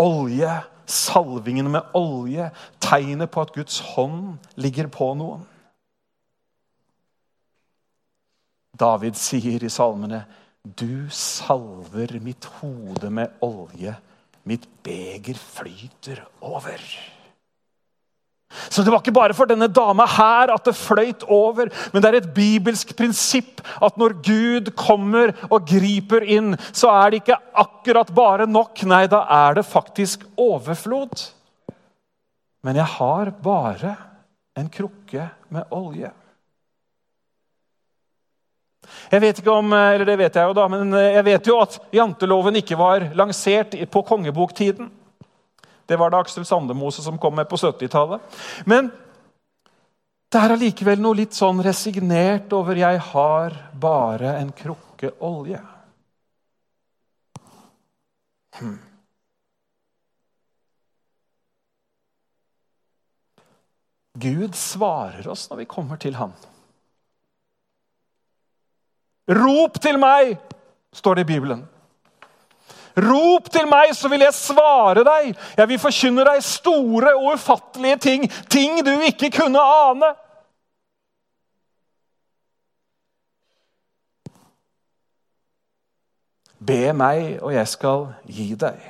Olje, 0.00 0.50
salvingen 0.88 1.68
med 1.74 1.94
olje, 1.96 2.48
tegnet 2.80 3.30
på 3.30 3.44
at 3.44 3.52
Guds 3.52 3.80
hånd 3.92 4.38
ligger 4.56 4.88
på 4.92 5.10
noen. 5.18 5.44
David 8.78 9.18
sier 9.18 9.64
i 9.64 9.72
salmene 9.72 10.22
du 10.76 11.08
salver 11.14 12.18
mitt 12.24 12.44
hode 12.58 13.10
med 13.10 13.38
olje. 13.44 13.94
Mitt 14.48 14.66
beger 14.84 15.38
flyter 15.38 16.24
over. 16.40 16.82
Så 18.68 18.82
det 18.82 18.92
var 18.92 19.02
ikke 19.02 19.12
bare 19.12 19.36
for 19.36 19.48
denne 19.48 19.68
dama 19.68 20.06
her 20.08 20.52
at 20.54 20.64
det 20.64 20.76
fløyt 20.76 21.24
over, 21.28 21.68
men 21.92 22.02
det 22.02 22.08
er 22.08 22.18
et 22.22 22.30
bibelsk 22.34 22.94
prinsipp 22.96 23.60
at 23.84 23.98
når 24.00 24.16
Gud 24.24 24.70
kommer 24.78 25.34
og 25.50 25.66
griper 25.68 26.24
inn, 26.24 26.54
så 26.72 26.92
er 26.94 27.10
det 27.10 27.20
ikke 27.22 27.40
akkurat 27.60 28.12
bare 28.16 28.46
nok. 28.48 28.80
Nei, 28.88 29.04
da 29.10 29.24
er 29.48 29.58
det 29.60 29.66
faktisk 29.68 30.24
overflod. 30.40 31.28
Men 32.64 32.80
jeg 32.80 32.88
har 32.96 33.32
bare 33.44 33.94
en 34.58 34.72
krukke 34.72 35.28
med 35.54 35.76
olje. 35.76 36.10
Jeg 39.10 39.20
vet 39.24 39.40
ikke 39.40 39.56
om, 39.56 39.72
eller 39.72 40.04
det 40.08 40.16
vet 40.20 40.38
jeg 40.38 40.50
jo 40.50 40.56
da, 40.56 40.68
men 40.72 40.92
jeg 40.92 41.24
vet 41.26 41.50
jo 41.50 41.58
at 41.62 41.78
janteloven 41.94 42.60
ikke 42.60 42.78
var 42.78 43.10
lansert 43.18 43.76
på 43.90 44.02
kongeboktiden. 44.02 44.90
Det 45.88 45.96
var 45.96 46.12
det 46.12 46.18
Aksel 46.20 46.44
Sandemose 46.44 47.02
som 47.02 47.18
kom 47.18 47.36
med 47.36 47.48
på 47.48 47.56
70-tallet. 47.56 48.20
Men 48.68 48.90
det 50.28 50.40
er 50.42 50.52
allikevel 50.52 51.00
noe 51.00 51.16
litt 51.16 51.32
sånn 51.32 51.62
resignert 51.64 52.52
over 52.52 52.76
'jeg 52.76 53.00
har 53.12 53.56
bare 53.72 54.36
en 54.36 54.52
krukke 54.52 55.14
olje'. 55.24 55.64
Hmm. 58.58 58.78
Gud 64.18 64.54
svarer 64.54 65.28
oss 65.28 65.48
når 65.50 65.56
vi 65.56 65.64
kommer 65.64 65.96
til 65.96 66.14
ham. 66.14 66.32
Rop 69.28 69.80
til 69.82 69.98
meg, 70.00 70.38
står 70.92 71.18
det 71.18 71.26
i 71.26 71.32
Bibelen. 71.34 71.66
Rop 72.98 73.50
til 73.52 73.68
meg, 73.70 73.92
så 73.94 74.08
vil 74.10 74.24
jeg 74.24 74.34
svare 74.34 75.04
deg. 75.06 75.34
Jeg 75.58 75.70
vil 75.70 75.80
forkynne 75.82 76.24
deg 76.26 76.40
store 76.42 77.12
og 77.18 77.34
ufattelige 77.36 78.00
ting, 78.02 78.24
ting 78.50 78.80
du 78.86 78.94
ikke 79.06 79.30
kunne 79.36 79.62
ane. 79.62 80.10
Be 86.58 86.92
meg, 86.96 87.38
og 87.38 87.54
jeg 87.54 87.68
skal 87.70 88.08
gi 88.26 88.50
deg. 88.58 88.80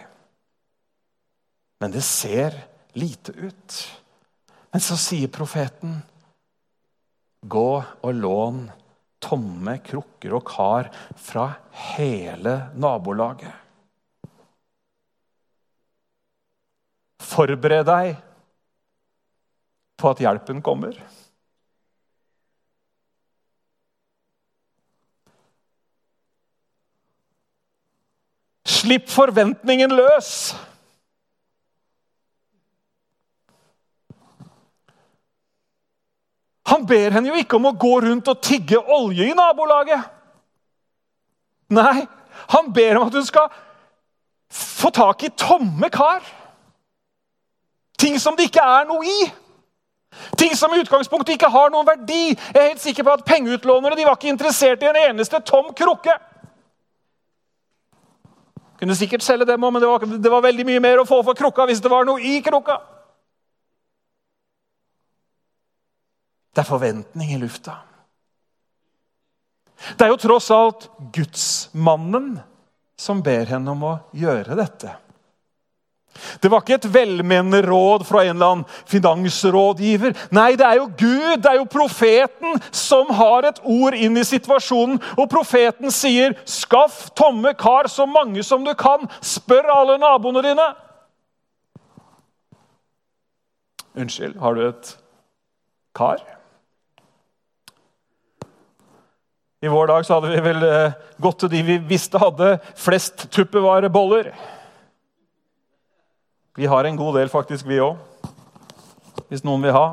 Men 1.82 1.92
det 1.92 2.02
ser 2.06 2.56
lite 2.98 3.34
ut. 3.36 3.82
Men 4.72 4.82
så 4.82 4.96
sier 5.00 5.30
profeten, 5.32 6.00
gå 7.44 7.70
og 8.02 8.14
lån 8.14 8.64
tomme 9.22 9.78
krukker 9.84 10.34
og 10.38 10.44
kar 10.48 10.90
fra 11.18 11.50
hele 11.94 12.54
nabolaget. 12.78 13.52
Forbered 17.28 17.86
deg 17.86 18.16
på 19.98 20.12
at 20.12 20.22
hjelpen 20.22 20.62
kommer. 20.64 20.96
Slipp 28.68 29.08
forventningen 29.10 29.92
løs. 29.96 30.54
Han 36.68 36.84
ber 36.86 37.14
henne 37.16 37.30
jo 37.30 37.38
ikke 37.40 37.56
om 37.56 37.70
å 37.70 37.76
gå 37.80 37.94
rundt 38.04 38.28
og 38.28 38.42
tigge 38.44 38.80
olje 38.80 39.30
i 39.30 39.36
nabolaget. 39.36 40.04
Nei, 41.72 42.06
han 42.52 42.72
ber 42.72 42.98
om 42.98 43.08
at 43.08 43.16
hun 43.16 43.26
skal 43.26 43.48
få 44.52 44.90
tak 44.94 45.24
i 45.24 45.32
tomme 45.36 45.90
kar. 45.92 46.24
Ting 47.98 48.18
som 48.20 48.36
det 48.36 48.48
ikke 48.48 48.64
er 48.64 48.88
noe 48.88 49.04
i. 49.04 49.28
Ting 50.38 50.54
som 50.56 50.72
i 50.72 50.80
utgangspunktet 50.80 51.34
ikke 51.34 51.50
har 51.52 51.72
noen 51.72 51.86
verdi. 51.86 52.32
Jeg 52.32 52.60
er 52.60 52.70
helt 52.70 52.82
sikker 52.82 53.04
på 53.04 53.16
at 53.16 53.24
Pengeutlånere 53.26 53.96
de 53.98 54.06
var 54.06 54.16
ikke 54.16 54.32
interessert 54.32 54.82
i 54.82 54.90
en 54.90 55.00
eneste 55.08 55.40
tom 55.46 55.72
krukke. 55.76 56.14
Kunne 58.78 58.94
sikkert 58.94 59.24
selge 59.26 59.48
dem 59.48 59.64
òg, 59.64 59.74
men 59.74 59.82
det 59.82 59.90
var, 59.90 60.06
det 60.06 60.30
var 60.30 60.44
veldig 60.44 60.64
mye 60.68 60.82
mer 60.84 61.02
å 61.02 61.08
få 61.08 61.18
for 61.26 61.36
krukka 61.38 61.66
hvis 61.66 61.82
det 61.82 61.90
var 61.90 62.06
noe 62.06 62.22
i 62.22 62.38
krukka. 62.44 62.78
Det 66.58 66.64
er 66.64 66.66
forventning 66.66 67.28
i 67.30 67.36
lufta. 67.38 67.76
Det 69.94 70.02
er 70.02 70.08
jo 70.10 70.16
tross 70.18 70.48
alt 70.50 70.88
gudsmannen 71.14 72.32
som 72.98 73.20
ber 73.22 73.44
henne 73.46 73.70
om 73.70 73.84
å 73.86 73.92
gjøre 74.10 74.56
dette. 74.58 74.96
Det 76.42 76.50
var 76.50 76.64
ikke 76.64 76.80
et 76.80 76.88
velmenende 76.90 77.60
råd 77.62 78.02
fra 78.08 78.24
en 78.24 78.32
eller 78.32 78.56
annen 78.56 78.80
finansrådgiver. 78.90 80.16
Nei, 80.34 80.56
det 80.58 80.66
er 80.66 80.80
jo 80.80 80.88
Gud, 80.98 81.44
det 81.44 81.52
er 81.52 81.60
jo 81.60 81.68
profeten, 81.70 82.58
som 82.74 83.12
har 83.20 83.46
et 83.46 83.60
ord 83.62 83.94
inn 83.94 84.18
i 84.18 84.24
situasjonen. 84.26 84.98
Og 85.14 85.30
profeten 85.30 85.94
sier, 85.94 86.34
'Skaff 86.42 87.12
tomme 87.14 87.52
kar 87.54 87.86
så 87.86 88.02
mange 88.06 88.42
som 88.42 88.64
du 88.66 88.74
kan. 88.74 89.06
Spør 89.22 89.70
alle 89.76 89.98
naboene 89.98 90.42
dine.' 90.42 90.74
Unnskyld, 93.94 94.40
har 94.40 94.54
du 94.54 94.68
et 94.68 94.98
kar? 95.94 96.37
I 99.58 99.68
vår 99.68 99.88
dag 99.90 100.04
hadde 100.06 100.28
vi 100.30 100.42
vel 100.42 100.62
eh, 100.62 100.98
gått 101.18 101.40
til 101.42 101.50
de 101.50 101.60
vi 101.66 101.76
visste 101.82 102.18
hadde 102.22 102.52
flest 102.78 103.24
tuppevareboller. 103.34 104.30
Vi 106.58 106.68
har 106.70 106.86
en 106.86 106.98
god 106.98 107.18
del, 107.18 107.30
faktisk, 107.32 107.66
vi 107.66 107.80
òg. 107.82 107.98
Hvis 109.28 109.42
noen 109.46 109.64
vil 109.66 109.74
ha. 109.74 109.88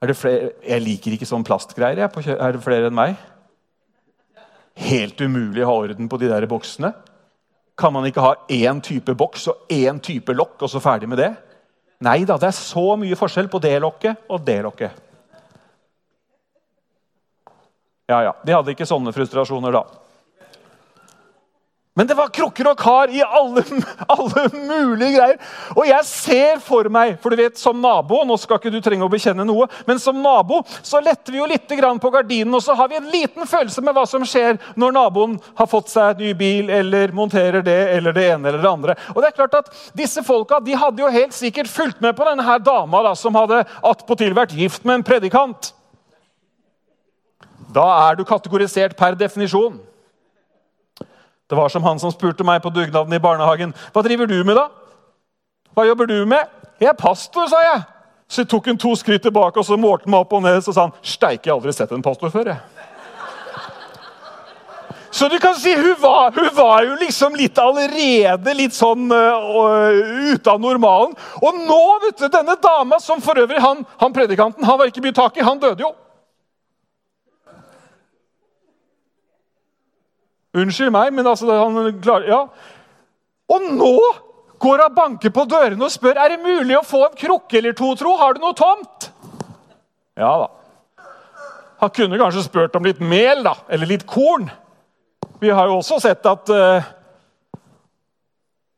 Jeg 0.00 0.80
liker 0.80 1.12
ikke 1.12 1.28
sånn 1.28 1.44
plastgreier. 1.44 2.00
Jeg, 2.00 2.38
er 2.38 2.56
det 2.56 2.62
flere 2.64 2.88
enn 2.88 2.96
meg? 2.96 3.20
Helt 4.80 5.20
umulig 5.20 5.66
å 5.66 5.68
ha 5.68 5.76
orden 5.84 6.08
på 6.08 6.20
de 6.22 6.32
der 6.32 6.48
boksene. 6.48 6.94
Kan 7.76 7.92
man 7.92 8.08
ikke 8.08 8.24
ha 8.24 8.32
én 8.48 8.80
type 8.84 9.12
boks 9.12 9.44
og 9.52 9.76
én 9.76 10.00
type 10.00 10.32
lokk, 10.36 10.56
og 10.64 10.72
så 10.72 10.80
ferdig 10.80 11.08
med 11.08 11.20
det? 11.20 11.30
Nei 12.00 12.22
da, 12.24 12.40
det 12.40 12.48
er 12.48 12.56
så 12.56 12.94
mye 12.96 13.16
forskjell 13.20 13.52
på 13.52 13.60
det 13.60 13.76
lokket 13.84 14.24
og 14.32 14.40
det 14.48 14.60
lokket. 14.64 15.09
Ja, 18.10 18.22
ja. 18.26 18.36
De 18.42 18.54
hadde 18.56 18.74
ikke 18.74 18.88
sånne 18.88 19.14
frustrasjoner 19.14 19.78
da. 19.78 19.84
Men 21.98 22.06
det 22.06 22.14
var 22.14 22.30
krukker 22.32 22.68
og 22.70 22.78
kar 22.78 23.10
i 23.12 23.18
alle, 23.20 23.62
alle, 24.14 24.44
mulige 24.54 25.18
greier. 25.18 25.38
Og 25.74 25.82
jeg 25.84 26.06
ser 26.08 26.60
for 26.62 26.86
meg 26.92 27.16
For 27.20 27.34
du 27.34 27.42
vet, 27.42 27.58
som 27.58 27.80
nabo 27.82 28.22
nå 28.24 28.36
skal 28.40 28.60
ikke 28.60 28.70
du 28.72 28.78
trenge 28.82 29.04
å 29.04 29.10
bekjenne 29.10 29.44
noe, 29.46 29.66
men 29.88 29.98
som 30.02 30.18
nabo 30.22 30.62
så 30.86 31.02
letter 31.02 31.34
vi 31.34 31.40
jo 31.42 31.48
litt 31.50 31.66
på 31.70 32.12
gardinen, 32.14 32.54
og 32.54 32.62
så 32.64 32.74
har 32.78 32.88
vi 32.88 32.98
en 32.98 33.10
liten 33.10 33.46
følelse 33.46 33.82
med 33.84 33.94
hva 33.94 34.06
som 34.08 34.24
skjer 34.26 34.58
når 34.80 34.94
naboen 34.96 35.36
har 35.58 35.68
fått 35.70 35.90
seg 35.92 36.22
ny 36.22 36.32
bil 36.34 36.70
eller 36.70 37.12
monterer 37.12 37.62
det 37.62 37.78
eller 37.96 38.16
det 38.16 38.26
ene 38.30 38.48
eller 38.48 38.62
det 38.62 38.70
andre. 38.70 38.96
Og 39.14 39.20
det 39.20 39.30
er 39.30 39.36
klart 39.36 39.58
at 39.60 39.74
Disse 39.94 40.22
folka 40.24 40.60
de 40.64 40.78
hadde 40.78 41.02
jo 41.02 41.10
helt 41.12 41.34
sikkert 41.36 41.70
fulgt 41.70 42.00
med 42.00 42.16
på 42.16 42.26
denne 42.26 42.46
her 42.46 42.62
dama 42.62 43.02
da, 43.10 43.14
som 43.18 43.36
hadde 43.36 43.64
attpåtil 43.82 44.34
vært 44.38 44.56
gift 44.56 44.86
med 44.86 45.00
en 45.00 45.06
predikant. 45.06 45.74
Da 47.74 47.86
er 48.08 48.18
du 48.18 48.24
kategorisert 48.26 48.96
per 48.98 49.14
definisjon. 49.14 49.78
Det 51.50 51.58
var 51.58 51.68
som 51.68 51.82
han 51.82 51.98
som 51.98 52.12
spurte 52.14 52.46
meg 52.46 52.62
på 52.62 52.70
dugnaden 52.70 53.14
i 53.14 53.22
barnehagen. 53.22 53.74
'Hva 53.92 54.02
driver 54.02 54.26
du 54.26 54.44
med, 54.44 54.56
da?' 54.56 54.68
'Hva 55.74 55.86
jobber 55.86 56.06
du 56.06 56.26
med?' 56.26 56.46
'Jeg 56.80 56.88
er 56.88 56.98
pastor', 56.98 57.48
sa 57.48 57.56
jeg. 57.62 57.82
Så 58.28 58.42
jeg 58.42 58.48
tok 58.48 58.66
hun 58.66 58.78
to 58.78 58.94
skritt 58.94 59.22
tilbake 59.22 59.58
og 59.58 59.64
så 59.64 59.76
målte 59.76 60.06
meg 60.06 60.20
opp 60.20 60.32
og 60.32 60.42
ned 60.42 60.62
så 60.62 60.72
sa 60.72 60.80
han, 60.80 60.92
'Steike, 61.02 61.46
jeg 61.46 61.52
har 61.52 61.58
aldri 61.58 61.72
sett 61.72 61.92
en 61.92 62.02
pastor 62.02 62.30
før', 62.30 62.46
jeg. 62.46 62.58
Så 65.10 65.28
du 65.28 65.38
kan 65.38 65.54
si 65.54 65.74
hun 65.74 65.96
var, 66.00 66.30
hun 66.30 66.50
var 66.54 66.84
jo 66.84 66.94
liksom 66.94 67.34
litt 67.34 67.58
allerede 67.58 68.54
litt 68.54 68.74
sånn 68.74 69.10
uh, 69.10 69.90
ute 70.32 70.50
av 70.50 70.60
normalen. 70.60 71.16
Og 71.42 71.54
nå, 71.66 71.98
vet 72.04 72.18
du, 72.18 72.28
denne 72.28 72.54
dama, 72.62 73.00
som 73.00 73.20
for 73.20 73.34
øvrig 73.34 73.58
han, 73.60 73.82
han 73.98 74.12
predikanten 74.12 74.64
han 74.64 74.78
var 74.78 74.86
ikke 74.86 75.02
mye 75.02 75.12
tak 75.12 75.36
i, 75.36 75.42
han 75.42 75.58
døde 75.58 75.82
jo. 75.82 75.90
Unnskyld 80.56 80.90
meg, 80.94 81.12
men 81.14 81.28
altså 81.30 81.46
han 81.46 82.00
klarer, 82.02 82.26
ja. 82.30 82.40
Og 83.50 83.66
nå 83.76 83.94
går 84.60 84.82
og 84.84 84.96
banker 84.96 85.32
på 85.34 85.44
dørene 85.48 85.86
og 85.86 85.92
spør 85.92 86.18
er 86.20 86.34
det 86.34 86.42
mulig 86.42 86.76
å 86.78 86.86
få 86.86 87.04
en 87.06 87.18
krukke 87.18 87.58
eller 87.60 87.76
to, 87.78 87.92
tro. 87.98 88.16
Har 88.20 88.34
du 88.34 88.42
noe 88.42 88.56
tomt? 88.58 89.10
Ja 90.18 90.32
da. 90.42 90.48
Han 91.80 91.92
kunne 91.96 92.18
kanskje 92.20 92.44
spurt 92.44 92.74
om 92.76 92.84
litt 92.84 93.00
mel 93.00 93.40
da, 93.46 93.54
eller 93.72 93.88
litt 93.88 94.04
korn. 94.08 94.50
Vi 95.40 95.48
har 95.48 95.70
jo 95.70 95.78
også 95.78 95.96
sett 96.02 96.26
at 96.28 96.50
uh, 96.52 96.90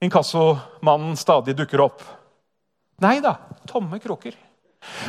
inkassomannen 0.06 1.16
stadig 1.18 1.56
dukker 1.58 1.82
opp. 1.82 2.04
Nei 3.02 3.16
da, 3.24 3.34
tomme 3.66 3.98
krukker. 3.98 4.36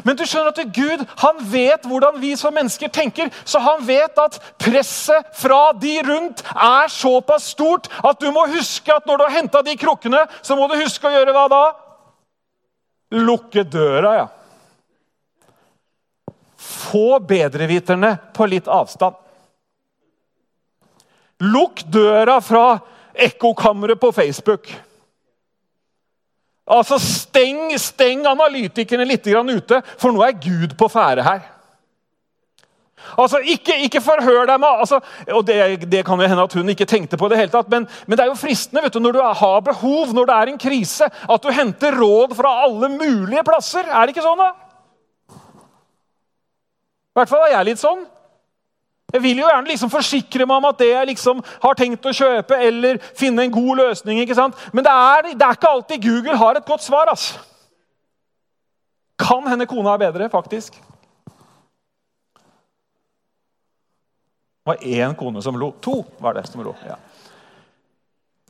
Men 0.05 0.17
du 0.17 0.23
skjønner 0.27 0.53
at 0.53 0.75
Gud 0.75 1.03
han 1.21 1.39
vet 1.51 1.87
hvordan 1.89 2.19
vi 2.21 2.33
som 2.39 2.53
mennesker 2.55 2.91
tenker. 2.93 3.31
Så 3.45 3.61
han 3.63 3.81
vet 3.87 4.19
at 4.21 4.37
presset 4.61 5.33
fra 5.37 5.71
de 5.79 5.95
rundt 6.05 6.43
er 6.53 6.91
såpass 6.93 7.51
stort 7.55 7.89
at 8.03 8.21
du 8.21 8.29
må 8.35 8.45
huske 8.53 8.93
at 8.93 9.07
når 9.09 9.19
du 9.19 9.25
har 9.27 9.35
henta 9.39 9.63
de 9.65 9.75
krukkene, 9.79 10.23
så 10.41 10.57
må 10.59 10.69
du 10.69 10.77
huske 10.81 11.09
å 11.09 11.15
gjøre 11.15 11.35
hva 11.35 11.47
da? 11.51 11.63
Lukke 13.13 13.65
døra, 13.65 14.15
ja. 14.21 14.29
Få 16.63 17.19
bedreviterne 17.19 18.15
på 18.33 18.47
litt 18.49 18.69
avstand. 18.71 19.19
Lukk 21.43 21.83
døra 21.91 22.39
fra 22.41 22.79
ekkokammeret 23.13 23.99
på 23.99 24.11
Facebook. 24.15 24.69
Altså, 26.63 26.99
Steng, 27.01 27.73
steng 27.79 28.23
analytikerne 28.27 29.05
litt 29.07 29.27
ute, 29.27 29.81
for 29.99 30.15
nå 30.15 30.23
er 30.23 30.39
Gud 30.39 30.77
på 30.79 30.87
ferde 30.87 31.25
her. 31.25 31.41
Altså, 33.19 33.41
Ikke, 33.43 33.75
ikke 33.83 34.01
forhør 34.01 34.45
deg 34.47 34.59
med 34.63 34.79
altså, 34.79 35.01
og 35.27 35.43
det, 35.47 35.89
det, 35.91 36.05
kan 36.05 36.19
jo 36.19 36.27
hende 36.27 36.43
at 36.43 36.53
hun 36.53 36.69
ikke 36.69 36.87
tenkte 36.87 37.17
på 37.19 37.27
det 37.27 37.37
hele 37.37 37.51
tatt, 37.51 37.69
men, 37.69 37.87
men, 38.07 38.17
det 38.17 38.23
er 38.23 38.31
jo 38.31 38.39
fristende 38.39 38.83
vet 38.85 38.95
du, 38.95 39.01
når 39.03 39.17
du 39.17 39.21
har 39.21 39.59
behov, 39.65 40.13
når 40.15 40.29
det 40.29 40.35
er 40.37 40.51
en 40.51 40.61
krise, 40.61 41.09
at 41.29 41.43
du 41.43 41.51
henter 41.51 41.99
råd 41.99 42.35
fra 42.37 42.55
alle 42.63 42.89
mulige 42.95 43.43
plasser. 43.43 43.83
Er 43.89 44.05
det 44.05 44.15
ikke 44.15 44.23
sånn, 44.23 44.39
da? 44.39 44.53
I 47.13 47.19
hvert 47.19 47.29
fall 47.29 47.43
er 47.45 47.57
jeg 47.57 47.69
litt 47.73 47.83
sånn. 47.83 48.05
Jeg 49.13 49.21
vil 49.21 49.37
jo 49.43 49.45
gjerne 49.47 49.69
liksom 49.69 49.91
forsikre 49.93 50.45
meg 50.49 50.57
om 50.57 50.65
at 50.71 50.79
det 50.81 50.89
jeg 50.89 51.09
liksom 51.11 51.41
har 51.63 51.77
tenkt 51.77 52.05
å 52.09 52.13
kjøpe, 52.17 52.57
eller 52.57 52.97
finne 53.13 53.45
en 53.45 53.53
god 53.53 53.83
løsning. 53.83 54.19
ikke 54.23 54.37
sant? 54.37 54.57
Men 54.73 54.85
det 54.87 54.93
er, 54.93 55.27
det 55.37 55.45
er 55.45 55.59
ikke 55.59 55.69
alltid 55.69 56.01
Google 56.01 56.37
har 56.41 56.57
et 56.57 56.65
godt 56.65 56.83
svar. 56.83 57.11
ass. 57.11 57.35
Kan 59.21 59.45
hende 59.47 59.69
kona 59.69 59.93
er 59.93 60.01
bedre, 60.07 60.29
faktisk. 60.33 60.81
Det 64.63 64.71
var 64.71 64.81
én 64.81 65.15
kone 65.19 65.41
som 65.43 65.59
lo. 65.59 65.73
To 65.83 66.01
var 66.23 66.33
det 66.33 66.47
som 66.49 66.63
lo. 66.63 66.73
ja. 66.87 66.97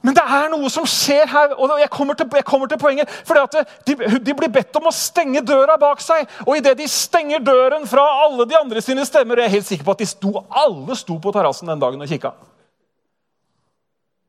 Men 0.03 0.17
det 0.17 0.23
er 0.35 0.49
noe 0.51 0.67
som 0.67 0.83
skjer 0.89 1.29
her, 1.31 1.53
og 1.55 1.77
jeg 1.79 1.87
kommer 1.91 2.17
til, 2.19 2.27
jeg 2.35 2.43
kommer 2.43 2.67
til 2.67 2.79
poenget. 2.79 3.11
For 3.23 3.39
de, 3.87 3.95
de, 4.19 4.33
blir 4.35 4.51
bedt 4.51 4.75
om 4.75 4.89
å 4.89 4.95
stenge 4.95 5.39
døra 5.47 5.77
bak 5.79 6.03
seg. 6.03 6.27
Og 6.43 6.57
idet 6.59 6.75
de 6.81 6.87
stenger 6.91 7.39
døren 7.39 7.87
fra 7.87 8.03
alle 8.25 8.43
de 8.49 8.57
andre 8.59 8.83
sine 8.83 9.05
stemmer 9.07 9.39
Jeg 9.39 9.47
er 9.47 9.55
helt 9.55 9.69
sikker 9.69 9.87
på 9.87 9.95
at 9.95 10.03
sto, 10.11 10.33
alle 10.51 10.97
sto 10.99 11.15
på 11.23 11.31
terrassen 11.31 11.71
den 11.71 11.79
dagen 11.79 12.03
og 12.03 12.11
kikka. 12.11 12.33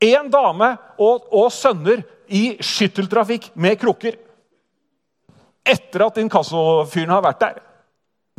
Én 0.05 0.31
dame 0.31 0.71
og, 0.95 1.27
og, 1.27 1.49
sønner 1.51 2.05
i 2.31 2.55
skytteltrafikk 2.63 3.51
med 3.59 3.75
krukker. 3.81 4.15
Etter 5.65 6.05
at 6.07 6.23
inkassofyren 6.23 7.17
har 7.17 7.25
vært 7.25 7.43
der. 7.43 7.59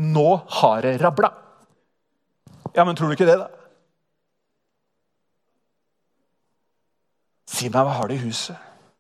Nå 0.00 0.38
har 0.62 0.88
det 0.88 0.97
rabla. 1.05 1.35
Ja, 2.73 2.85
men 2.85 2.97
tror 2.97 3.12
du 3.12 3.16
ikke 3.16 3.28
det, 3.28 3.37
da? 3.45 3.56
Si 7.46 7.70
meg, 7.70 7.87
hva 7.87 7.94
har 8.00 8.11
du 8.11 8.16
i 8.16 8.22
huset? 8.22 8.56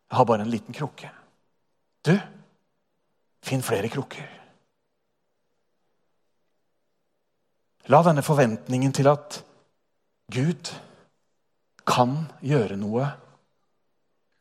Jeg 0.06 0.18
har 0.18 0.26
bare 0.28 0.46
en 0.46 0.52
liten 0.52 0.74
krukke. 0.74 1.10
Du, 2.06 2.14
finn 3.42 3.64
flere 3.66 3.90
krukker. 3.90 4.28
La 7.90 8.02
denne 8.06 8.22
forventningen 8.26 8.94
til 8.94 9.10
at 9.10 9.40
Gud 10.34 10.70
kan 11.86 12.16
gjøre 12.42 12.78
noe, 12.78 13.06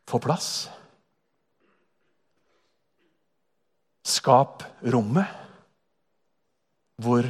få 0.09 0.21
plass. 0.21 0.49
Skap 4.05 4.65
rommet 4.93 5.41
hvor 7.01 7.27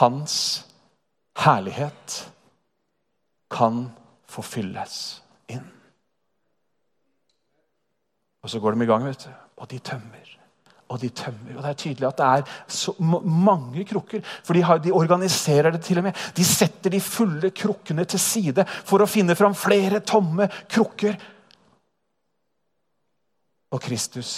hans 0.00 0.36
herlighet 1.44 2.18
kan 3.52 3.86
forfylles 4.28 4.98
inn. 5.52 5.75
Og 8.46 8.50
så 8.52 8.60
går 8.62 8.76
de 8.76 8.84
i 8.84 8.86
gang, 8.86 9.02
vet 9.02 9.24
du. 9.26 9.30
Og 9.58 9.66
de 9.72 9.78
tømmer. 9.82 10.26
Og 10.86 11.00
de 11.02 11.08
tømmer. 11.10 11.56
Og 11.56 11.64
det 11.64 11.70
er 11.72 11.78
tydelig 11.80 12.06
at 12.06 12.20
det 12.20 12.26
er 12.26 12.58
så 12.70 12.92
mange 13.02 13.82
krukker. 13.90 14.22
For 14.46 14.54
de, 14.54 14.62
har, 14.62 14.78
de, 14.78 14.92
organiserer 14.94 15.74
det 15.74 15.80
til 15.82 15.98
og 15.98 16.06
med. 16.06 16.20
De 16.36 16.44
setter 16.46 16.94
de 16.94 17.00
fulle 17.02 17.50
krukkene 17.50 18.04
til 18.06 18.22
side 18.22 18.62
for 18.86 19.02
å 19.02 19.10
finne 19.10 19.34
fram 19.34 19.56
flere 19.58 19.98
tomme 20.06 20.46
krukker. 20.70 21.18
Og 23.74 23.82
Kristus 23.82 24.30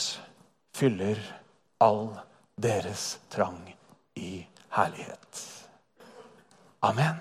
fyller 0.72 1.20
all 1.84 2.06
deres 2.56 3.18
trang 3.28 3.60
i 4.16 4.38
herlighet. 4.78 5.42
Amen. 6.88 7.20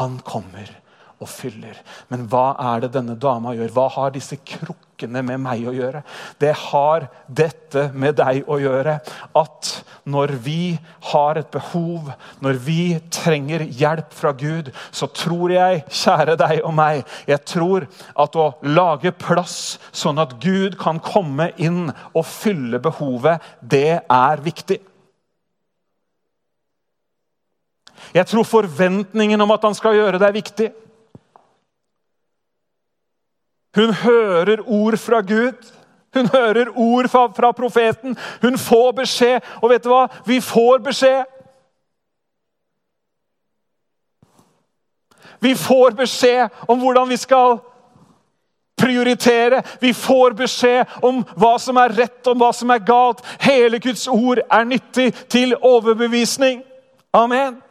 Han 0.00 0.18
kommer 0.26 0.80
og 1.22 1.30
fyller. 1.30 1.78
Men 2.10 2.26
hva 2.26 2.56
er 2.72 2.82
det 2.82 2.96
denne 2.98 3.14
dama 3.14 3.54
gjør? 3.54 3.70
Hva 3.78 3.86
har 4.00 4.18
disse 4.18 4.40
krukkene 4.42 4.83
med 5.02 5.40
meg 5.42 5.64
å 5.66 5.74
gjøre? 5.74 6.02
Det 6.38 6.52
har 6.70 7.08
dette 7.28 7.90
med 7.94 8.16
deg 8.16 8.44
å 8.48 8.58
gjøre 8.62 8.98
at 9.34 9.70
når 10.04 10.34
vi 10.44 10.76
har 11.10 11.40
et 11.40 11.50
behov, 11.50 12.12
når 12.44 12.60
vi 12.62 13.00
trenger 13.10 13.64
hjelp 13.64 14.12
fra 14.14 14.32
Gud, 14.32 14.70
så 14.92 15.06
tror 15.06 15.52
jeg, 15.52 15.84
kjære 15.88 16.36
deg 16.40 16.62
og 16.64 16.74
meg, 16.76 17.04
jeg 17.26 17.42
tror 17.48 17.88
at 18.14 18.36
å 18.36 18.52
lage 18.62 19.12
plass 19.16 19.78
sånn 19.92 20.20
at 20.22 20.36
Gud 20.42 20.78
kan 20.80 21.00
komme 21.02 21.50
inn 21.56 21.88
og 22.12 22.24
fylle 22.28 22.80
behovet, 22.82 23.42
det 23.60 24.00
er 24.04 24.44
viktig. 24.44 24.80
Jeg 28.14 28.26
tror 28.30 28.46
forventningen 28.46 29.40
om 29.40 29.50
at 29.54 29.64
han 29.64 29.74
skal 29.74 29.96
gjøre 29.96 30.20
det, 30.20 30.28
er 30.28 30.36
viktig. 30.36 30.72
Hun 33.74 33.94
hører 33.94 34.56
ord 34.66 34.96
fra 34.96 35.20
Gud. 35.20 35.72
Hun 36.14 36.28
hører 36.28 36.66
ord 36.76 37.08
fra, 37.08 37.26
fra, 37.36 37.52
profeten. 37.52 38.16
Hun 38.42 38.58
får 38.58 38.92
beskjed. 38.92 39.40
Og 39.62 39.70
vet 39.70 39.84
du 39.84 39.90
hva? 39.90 40.06
Vi 40.26 40.40
får 40.40 40.78
beskjed. 40.78 41.24
Vi 45.40 45.54
får 45.54 45.90
beskjed 45.90 46.48
om 46.68 46.78
hvordan 46.80 47.08
vi 47.08 47.16
skal 47.16 47.58
prioritere. 48.78 49.62
Vi 49.80 49.92
får 49.94 50.30
beskjed 50.38 50.84
om 51.02 51.24
hva 51.36 51.56
som 51.58 51.76
er 51.82 51.92
rett 51.98 52.30
og 52.30 52.38
hva 52.40 52.52
som 52.54 52.70
er 52.70 52.86
galt. 52.86 53.20
Hele 53.40 53.78
Guds 53.82 54.06
ord 54.08 54.40
er 54.44 54.64
nyttig 54.64 55.10
til 55.28 55.56
overbevisning. 55.60 56.62
Amen. 57.12 57.63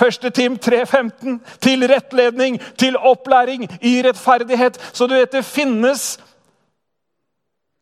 1. 0.00 0.32
Tim 0.34 0.56
3,15. 0.56 1.38
Til 1.60 1.86
rettledning, 1.88 2.60
til 2.78 2.96
opplæring 2.96 3.68
i 3.82 4.02
rettferdighet. 4.06 4.90
Så 4.92 5.06
du 5.06 5.14
vet, 5.14 5.32
det 5.32 5.44
finnes 5.44 6.20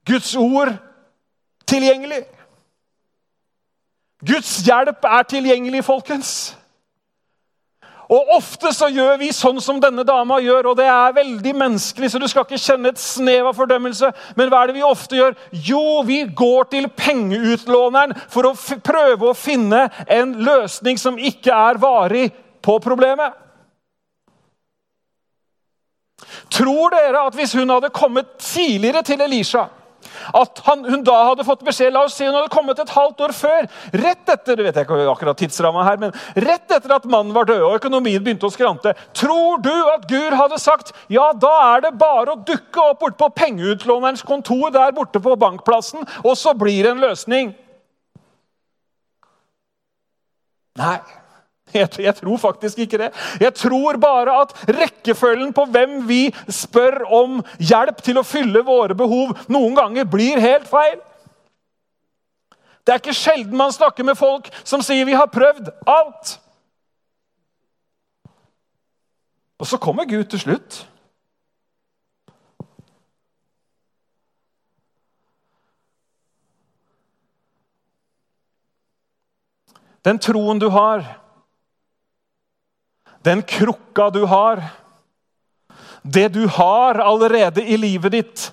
Guds 0.06 0.36
ord 0.36 0.74
tilgjengelig. 1.66 2.24
Guds 4.26 4.56
hjelp 4.66 5.04
er 5.04 5.22
tilgjengelig, 5.22 5.84
folkens. 5.84 6.57
Og 8.08 8.30
Ofte 8.38 8.70
så 8.72 8.88
gjør 8.88 9.18
vi 9.20 9.28
sånn 9.36 9.58
som 9.60 9.80
denne 9.82 10.04
dama 10.06 10.38
gjør, 10.40 10.70
og 10.70 10.78
det 10.78 10.86
er 10.88 11.16
veldig 11.16 11.52
menneskelig. 11.60 12.10
så 12.10 12.18
du 12.18 12.28
skal 12.28 12.46
ikke 12.46 12.60
kjenne 12.60 12.88
et 12.88 13.00
snev 13.00 13.50
av 13.50 13.56
fordømmelse. 13.58 14.08
Men 14.36 14.48
hva 14.48 14.62
er 14.62 14.70
det 14.70 14.78
vi 14.78 14.86
ofte 14.86 15.18
gjør? 15.18 15.36
Jo, 15.52 16.00
vi 16.08 16.22
går 16.24 16.70
til 16.72 16.88
pengeutlåneren 16.88 18.16
for 18.32 18.48
å 18.48 18.54
prøve 18.84 19.28
å 19.28 19.36
finne 19.36 19.88
en 20.06 20.38
løsning 20.40 20.96
som 21.00 21.20
ikke 21.20 21.52
er 21.52 21.80
varig 21.82 22.30
på 22.64 22.78
problemet. 22.80 23.36
Tror 26.48 26.94
dere 26.96 27.26
at 27.28 27.36
hvis 27.36 27.52
hun 27.58 27.68
hadde 27.70 27.92
kommet 27.92 28.38
tidligere 28.40 29.04
til 29.04 29.20
Elisha 29.20 29.68
at 30.36 30.62
han, 30.66 30.84
hun 30.84 31.04
da 31.06 31.16
hadde 31.30 31.46
fått 31.46 31.64
beskjed 31.66 31.94
La 31.94 32.04
oss 32.06 32.16
si 32.18 32.26
hun 32.26 32.36
hadde 32.36 32.52
kommet 32.52 32.78
et 32.82 32.92
halvt 32.92 33.24
år 33.24 33.34
før. 33.36 33.68
Rett 33.96 34.32
etter 34.34 34.60
vet 34.60 34.76
jeg 34.76 34.86
ikke 34.86 35.08
akkurat 35.08 35.38
tidsramma 35.40 35.86
her, 35.86 36.00
men 36.02 36.14
rett 36.44 36.76
etter 36.76 36.94
at 36.98 37.08
mannen 37.08 37.34
var 37.36 37.48
død 37.48 37.64
og 37.64 37.78
økonomien 37.80 38.22
begynte 38.22 38.48
å 38.48 38.52
skrante. 38.52 38.94
Tror 39.16 39.62
du 39.64 39.72
at 39.94 40.08
Gud 40.10 40.36
hadde 40.36 40.60
sagt 40.60 40.92
ja, 41.12 41.30
da 41.32 41.54
er 41.74 41.86
det 41.88 41.94
bare 42.00 42.34
å 42.34 42.42
dukke 42.44 42.84
opp 42.90 42.98
borte 42.98 43.18
på 43.20 43.28
pengeutlånerens 43.36 44.24
kontor 44.26 44.70
der 44.74 44.92
borte 44.92 45.20
på 45.22 45.36
bankplassen, 45.38 46.04
og 46.24 46.36
så 46.38 46.54
blir 46.58 46.82
det 46.84 46.90
en 46.94 47.04
løsning? 47.04 47.54
Nei, 50.78 50.98
Jeg, 51.74 52.14
tror 52.16 52.38
faktisk 52.38 52.78
ikke 52.78 52.98
det. 52.98 53.10
Jeg 53.40 53.54
tror 53.54 53.98
bare 54.00 54.40
at 54.42 54.54
rekkefølgen 54.68 55.52
på 55.52 55.66
hvem 55.68 56.00
vi 56.08 56.22
spør 56.48 57.02
om 57.04 57.42
hjelp 57.58 58.02
til 58.04 58.20
å 58.20 58.26
fylle 58.26 58.64
våre 58.64 58.96
behov, 58.96 59.36
noen 59.52 59.76
ganger 59.76 60.08
blir 60.08 60.40
helt 60.40 60.68
feil. 60.70 60.98
Det 62.86 62.94
er 62.94 63.02
ikke 63.02 63.12
sjelden 63.12 63.56
man 63.56 63.72
snakker 63.72 64.04
med 64.04 64.16
folk 64.16 64.48
som 64.64 64.82
sier 64.82 65.04
'vi 65.04 65.12
har 65.12 65.26
prøvd 65.26 65.68
alt'. 65.86 66.38
Og 69.58 69.66
så 69.66 69.76
kommer 69.76 70.04
Gud 70.04 70.24
til 70.24 70.40
slutt. 70.40 70.88
Den 80.04 80.18
troen 80.18 80.58
du 80.58 80.68
har 80.72 81.02
den 83.28 83.42
krukka 83.42 84.08
du 84.10 84.22
har, 84.24 84.62
det 86.02 86.28
du 86.32 86.46
har 86.48 86.94
allerede 87.04 87.60
i 87.60 87.76
livet 87.76 88.12
ditt, 88.12 88.44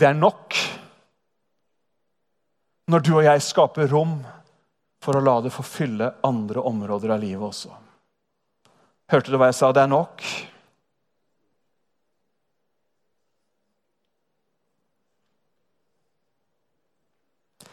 det 0.00 0.08
er 0.08 0.16
nok 0.16 0.56
når 2.90 3.04
du 3.04 3.10
og 3.12 3.26
jeg 3.26 3.42
skaper 3.44 3.90
rom 3.92 4.16
for 5.04 5.18
å 5.18 5.22
la 5.24 5.36
det 5.44 5.52
få 5.52 5.62
fylle 5.66 6.08
andre 6.26 6.64
områder 6.64 7.12
av 7.12 7.20
livet 7.20 7.44
også. 7.50 7.74
Hørte 9.12 9.30
du 9.32 9.36
hva 9.36 9.50
jeg 9.50 9.58
sa? 9.60 9.70
Det 9.76 9.84
er 9.84 9.92
nok. 9.92 10.24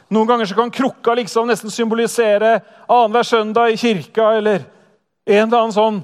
Noen 0.09 0.27
ganger 0.27 0.53
kan 0.55 0.71
krukka 0.71 1.13
liksom 1.19 1.49
nesten 1.49 1.71
symbolisere 1.73 2.59
annenhver 2.87 3.23
søndag 3.27 3.73
i 3.73 3.77
kirka 3.77 4.29
eller 4.37 4.63
en 5.27 5.47
eller 5.47 5.57
annen 5.57 5.75
sånn 5.75 5.97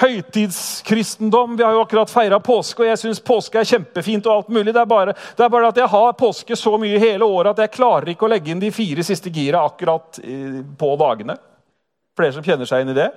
høytidskristendom. 0.00 1.56
Vi 1.56 1.64
har 1.64 1.74
jo 1.76 1.82
akkurat 1.84 2.10
feira 2.10 2.38
påske, 2.40 2.80
og 2.80 2.88
jeg 2.88 3.00
syns 3.02 3.20
påske 3.20 3.60
er 3.60 3.68
kjempefint. 3.68 4.26
og 4.26 4.32
alt 4.36 4.48
mulig. 4.48 4.72
Det 4.72 4.80
er, 4.80 4.88
bare, 4.88 5.14
det 5.36 5.44
er 5.44 5.52
bare 5.52 5.68
at 5.68 5.80
jeg 5.82 5.90
har 5.92 6.14
påske 6.16 6.56
så 6.56 6.78
mye 6.80 7.00
hele 7.02 7.28
året 7.28 7.52
at 7.52 7.66
jeg 7.66 7.74
klarer 7.76 8.14
ikke 8.14 8.24
å 8.24 8.32
legge 8.32 8.54
inn 8.54 8.62
de 8.62 8.72
fire 8.72 9.04
siste 9.04 9.30
gira 9.30 9.66
akkurat 9.66 10.20
på 10.78 10.94
dagene. 10.96 11.36
Flere 12.16 12.32
som 12.32 12.44
kjenner 12.44 12.68
seg 12.68 12.84
inn 12.84 12.94
i 12.94 12.98
det? 13.02 13.10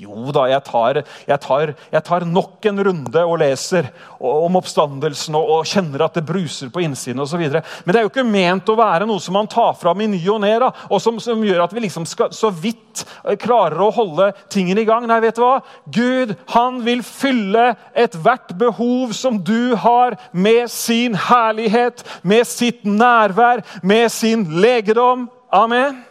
Jo 0.00 0.30
da, 0.32 0.46
jeg 0.48 0.62
tar, 0.64 0.98
jeg, 1.28 1.38
tar, 1.44 1.72
jeg 1.92 2.02
tar, 2.06 2.24
nok 2.24 2.64
en 2.70 2.80
runde 2.86 3.24
og 3.26 3.36
leser 3.42 3.90
om 4.16 4.56
oppstandelsen 4.56 5.36
og, 5.36 5.50
og 5.58 5.68
kjenner 5.68 6.06
at 6.06 6.16
det 6.16 6.24
bruser 6.24 6.70
på 6.72 6.80
innsiden 6.86 7.20
osv. 7.20 7.42
Men 7.42 7.92
det 7.92 8.00
er 8.00 8.06
jo 8.06 8.12
ikke 8.12 8.24
ment 8.24 8.72
å 8.72 8.78
være 8.80 9.08
noe 9.08 9.20
som 9.20 9.36
man 9.36 9.50
tar 9.50 9.74
fram 9.76 10.00
i 10.00 10.08
ny 10.14 10.22
og 10.32 10.40
ne, 10.40 10.54
og 10.88 10.96
som, 11.04 11.20
som, 11.20 11.44
gjør 11.44 11.66
at 11.66 11.76
vi 11.76 11.84
liksom 11.84 12.08
skal, 12.08 12.32
så 12.32 12.48
vidt 12.48 13.04
eh, 13.26 13.36
klarer 13.40 13.80
å 13.84 13.92
holde 13.92 14.30
tingene 14.52 14.86
i 14.86 14.88
gang. 14.88 15.04
Nei, 15.08 15.20
vet 15.26 15.36
du 15.36 15.44
hva? 15.44 15.60
Gud 15.92 16.32
han 16.54 16.80
vil 16.86 17.04
fylle 17.04 17.74
ethvert 17.92 18.56
behov 18.60 19.12
som 19.16 19.42
du 19.44 19.76
har, 19.84 20.16
med 20.32 20.72
sin 20.72 21.16
herlighet, 21.28 22.06
med 22.24 22.48
sitt 22.48 22.86
nærvær, 22.88 23.66
med 23.84 24.08
sin 24.14 24.48
legedom. 24.64 25.28
Amen. 25.52 26.06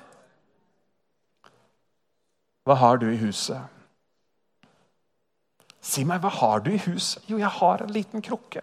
Hva 2.69 2.75
har 2.77 2.99
du 3.01 3.08
i 3.10 3.17
huset? 3.17 3.58
Si 5.82 6.03
meg, 6.05 6.19
hva 6.21 6.29
har 6.29 6.60
du 6.62 6.67
i 6.69 6.82
huset? 6.84 7.23
Jo, 7.25 7.39
jeg 7.41 7.49
har 7.49 7.82
en 7.82 7.89
liten 7.89 8.21
krukke. 8.21 8.62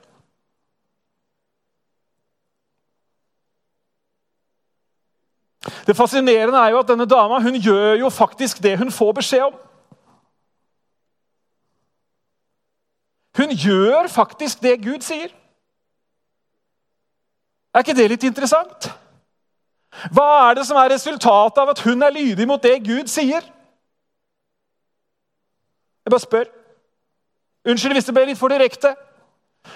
Det 5.88 5.96
fascinerende 5.98 6.60
er 6.60 6.70
jo 6.70 6.78
at 6.84 6.92
denne 6.92 7.08
dama 7.10 7.40
hun 7.42 7.58
gjør 7.58 7.96
jo 8.04 8.12
faktisk 8.14 8.62
det 8.62 8.76
hun 8.78 8.94
får 8.94 9.10
beskjed 9.18 9.48
om. 9.48 9.58
Hun 13.40 13.56
gjør 13.58 14.06
faktisk 14.06 14.62
det 14.62 14.76
Gud 14.86 15.02
sier. 15.02 15.34
Er 17.74 17.82
ikke 17.82 17.98
det 17.98 18.06
litt 18.14 18.30
interessant? 18.30 18.86
Hva 20.14 20.30
er 20.46 20.56
det 20.60 20.68
som 20.70 20.78
er 20.78 20.94
resultatet 20.94 21.58
av 21.58 21.74
at 21.74 21.82
hun 21.82 22.06
er 22.06 22.14
lydig 22.14 22.46
mot 22.46 22.62
det 22.62 22.78
Gud 22.86 23.10
sier? 23.10 23.55
Jeg 26.06 26.14
bare 26.14 26.22
spør. 26.22 26.48
Unnskyld 27.66 27.98
hvis 27.98 28.06
det 28.06 28.14
ble 28.14 28.24
litt 28.28 28.38
for 28.38 28.54
direkte. 28.54 28.94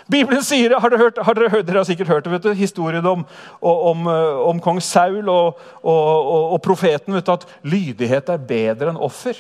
Bibelen 0.07 0.45
sier, 0.47 0.77
har 0.79 0.93
dere, 0.93 1.01
hørt, 1.03 1.19
har 1.27 1.35
dere, 1.35 1.51
hørt, 1.51 1.66
dere 1.66 1.81
har 1.83 1.88
sikkert 1.88 2.12
hørt 2.12 2.29
det, 2.45 2.53
historien 2.55 3.07
om, 3.07 3.25
om, 3.61 4.05
eh, 4.07 4.43
om, 4.47 4.61
kong 4.62 4.79
Saul 4.83 5.27
og, 5.29 5.59
og, 5.83 6.05
og, 6.21 6.45
og 6.55 6.61
profeten. 6.62 7.16
Du, 7.19 7.33
at 7.33 7.47
lydighet 7.66 8.31
er 8.31 8.47
bedre 8.53 8.93
enn 8.93 9.01
offer. 9.01 9.35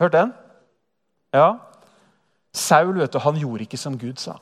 Hørt 0.00 0.14
den? 0.14 0.30
Ja. 1.34 1.56
Saul 2.54 2.94
vet 3.02 3.12
du, 3.12 3.18
han 3.18 3.42
gjorde 3.42 3.66
ikke 3.66 3.80
som 3.80 3.98
Gud 3.98 4.22
sa. 4.22 4.38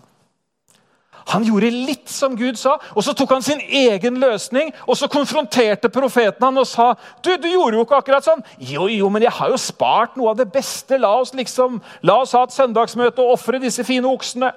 Han 1.29 1.45
gjorde 1.45 1.69
litt 1.75 2.09
som 2.09 2.37
Gud 2.39 2.57
sa, 2.57 2.79
og 2.97 3.05
så 3.05 3.13
tok 3.17 3.35
han 3.37 3.45
sin 3.45 3.61
egen 3.61 4.17
løsning. 4.23 4.71
Og 4.89 4.97
så 4.97 5.11
konfronterte 5.13 5.91
profeten 5.93 6.47
han 6.47 6.61
og 6.61 6.69
sa 6.69 6.95
du, 7.25 7.35
du 7.37 7.49
gjorde 7.51 7.77
jo 7.77 7.85
ikke 7.85 7.99
akkurat 8.01 8.25
sånn. 8.25 8.45
Jo, 8.59 8.87
jo, 8.89 9.11
men 9.13 9.27
jeg 9.27 9.35
har 9.37 9.53
jo 9.53 9.61
spart 9.61 10.17
noe 10.17 10.33
av 10.33 10.41
det 10.41 10.49
beste. 10.55 10.97
La 11.01 11.13
oss 11.21 11.35
liksom, 11.37 11.83
la 12.01 12.21
oss 12.23 12.33
ha 12.37 12.47
et 12.47 12.57
søndagsmøte 12.57 13.25
og 13.25 13.37
ofre 13.37 13.61
disse 13.61 13.85
fine 13.85 14.09
oksene. 14.09 14.51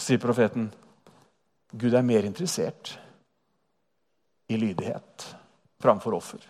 Sier 0.00 0.22
profeten. 0.22 0.70
Gud 1.70 1.94
er 1.94 2.02
mer 2.02 2.26
interessert 2.26 2.96
i 4.50 4.58
lydighet 4.58 5.28
framfor 5.80 6.16
offer. 6.18 6.42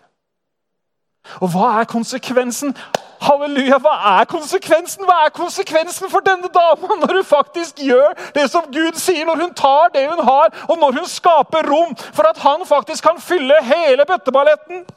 Og 1.41 1.51
hva 1.53 1.67
er 1.79 1.87
konsekvensen? 1.89 2.73
Halleluja, 3.21 3.77
hva 3.77 3.93
er 4.17 4.25
konsekvensen? 4.29 5.05
Hva 5.05 5.27
er 5.27 5.33
konsekvensen 5.35 6.09
for 6.09 6.25
denne 6.25 6.49
dama 6.49 6.95
når 6.97 7.19
hun 7.19 7.27
faktisk 7.27 7.83
gjør 7.85 8.15
det 8.33 8.47
som 8.49 8.65
Gud 8.73 8.97
sier, 8.97 9.27
når 9.29 9.43
hun 9.43 9.53
tar 9.53 9.93
det 9.93 10.07
hun 10.09 10.23
har, 10.25 10.49
og 10.69 10.79
når 10.81 10.97
hun 11.01 11.09
skaper 11.09 11.69
rom 11.69 11.93
for 12.01 12.25
at 12.29 12.41
han 12.41 12.65
faktisk 12.65 13.05
kan 13.05 13.21
fylle 13.21 13.59
hele 13.67 14.07
bøtteballetten? 14.09 14.87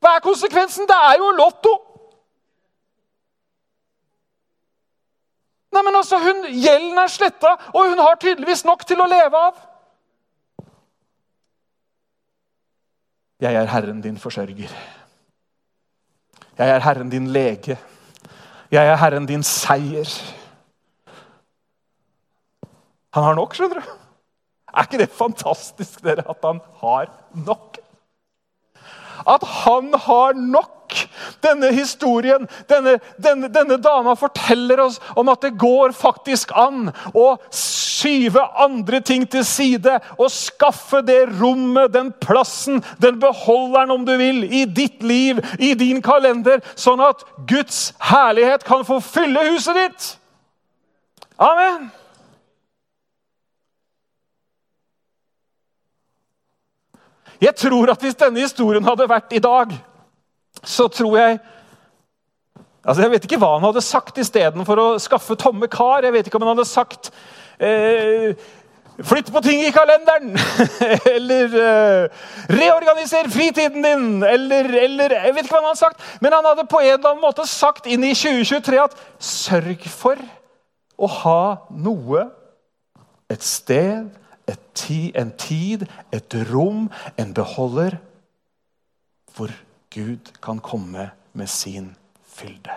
Hva 0.00 0.16
er 0.16 0.24
konsekvensen? 0.24 0.88
Det 0.88 0.96
er 1.10 1.20
jo 1.20 1.34
lotto! 1.36 1.74
Nei, 5.74 5.82
men 5.82 5.96
altså, 5.98 6.20
hun, 6.22 6.44
Gjelden 6.48 6.98
er 7.02 7.10
sletta, 7.10 7.56
og 7.74 7.88
hun 7.90 7.98
har 7.98 8.18
tydeligvis 8.22 8.64
nok 8.64 8.84
til 8.86 9.00
å 9.02 9.10
leve 9.10 9.46
av. 9.50 9.56
Jeg 13.42 13.58
er 13.58 13.68
Herren 13.68 13.98
din 14.00 14.20
forsørger. 14.20 14.70
Jeg 16.58 16.70
er 16.70 16.82
Herren 16.84 17.10
din 17.10 17.26
lege. 17.34 17.78
Jeg 18.70 18.86
er 18.86 18.96
Herren 18.96 19.26
din 19.26 19.42
seier. 19.42 20.10
Han 23.14 23.22
har 23.22 23.34
nok, 23.34 23.54
skjønner 23.54 23.80
du. 23.80 23.96
Er 24.74 24.86
ikke 24.86 25.00
det 25.02 25.10
fantastisk, 25.14 26.02
dere, 26.02 26.24
at 26.30 26.42
han 26.42 26.60
har 26.82 27.10
nok? 27.46 27.78
At 29.26 29.42
han 29.64 29.94
har 30.06 30.34
nok! 30.38 30.83
Denne 31.44 31.70
historien, 31.74 32.46
denne, 32.70 32.98
denne, 33.16 33.48
denne, 33.52 33.78
dama 33.82 34.14
forteller 34.18 34.80
oss 34.84 35.00
om 35.16 35.28
at 35.32 35.44
det 35.44 35.54
går 35.60 35.94
faktisk 35.96 36.52
an 36.56 36.90
å 37.14 37.26
skyve 37.54 38.42
andre 38.64 39.00
ting 39.04 39.26
til 39.30 39.44
side 39.46 39.98
og 40.18 40.32
skaffe 40.32 41.02
det 41.06 41.20
rommet, 41.40 41.92
den 41.94 42.12
plassen, 42.24 42.82
den 43.02 43.18
beholderen, 43.22 43.94
om 43.94 44.06
du 44.06 44.14
vil, 44.20 44.44
i 44.44 44.64
ditt 44.64 45.02
liv, 45.02 45.42
i 45.58 45.74
din 45.78 46.02
kalender, 46.04 46.62
sånn 46.74 47.02
at 47.04 47.26
Guds 47.48 47.92
herlighet 48.10 48.64
kan 48.66 48.86
få 48.86 49.00
fylle 49.04 49.48
huset 49.52 49.78
ditt. 49.78 50.08
Amen. 51.38 51.90
Jeg 57.40 57.54
tror 57.58 57.90
at 57.90 58.00
hvis 58.00 58.16
denne 58.16 58.40
historien 58.40 58.84
hadde 58.86 59.08
vært 59.10 59.34
i 59.34 59.42
dag, 59.42 59.72
så 60.62 60.88
tror 60.88 61.18
jeg 61.18 61.38
altså 62.84 63.02
Jeg 63.02 63.10
vet 63.14 63.24
ikke 63.24 63.38
hva 63.40 63.54
han 63.56 63.64
hadde 63.64 63.80
sagt 63.84 64.18
istedenfor 64.20 64.80
å 64.80 64.88
skaffe 65.00 65.38
tomme 65.40 65.70
kar. 65.72 66.04
Jeg 66.04 66.12
vet 66.12 66.26
ikke 66.28 66.36
om 66.36 66.44
han 66.44 66.52
hadde 66.52 66.68
sagt 66.68 67.08
eh, 67.56 68.36
Flytt 69.02 69.32
på 69.34 69.40
ting 69.42 69.58
i 69.64 69.72
kalenderen! 69.74 70.36
eller 71.16 71.56
eh, 71.58 72.20
reorganiser 72.52 73.26
fritiden 73.32 73.82
din! 73.82 74.22
Eller, 74.22 74.68
eller, 74.84 75.16
Jeg 75.16 75.34
vet 75.34 75.48
ikke 75.48 75.56
hva 75.56 75.62
han 75.64 75.72
hadde 75.72 75.80
sagt, 75.80 76.04
men 76.22 76.36
han 76.36 76.46
hadde 76.46 76.66
på 76.70 76.78
en 76.78 76.92
eller 76.92 77.10
annen 77.10 77.24
måte 77.24 77.46
sagt 77.50 77.88
inn 77.90 78.06
i 78.06 78.12
2023 78.14 78.78
at 78.84 78.94
sørg 79.18 79.88
for 79.90 80.22
å 80.94 81.10
ha 81.10 81.42
noe, 81.74 82.28
et 83.32 83.42
sted, 83.42 84.12
et 84.46 84.62
ti, 84.78 85.08
en 85.18 85.32
tid, 85.42 85.88
et 86.14 86.38
rom, 86.52 86.86
en 87.18 87.34
beholder, 87.34 87.96
hvor 89.34 89.50
Gud 89.94 90.32
kan 90.42 90.58
komme 90.60 91.10
med 91.32 91.50
sin 91.50 91.92
fylde. 92.26 92.74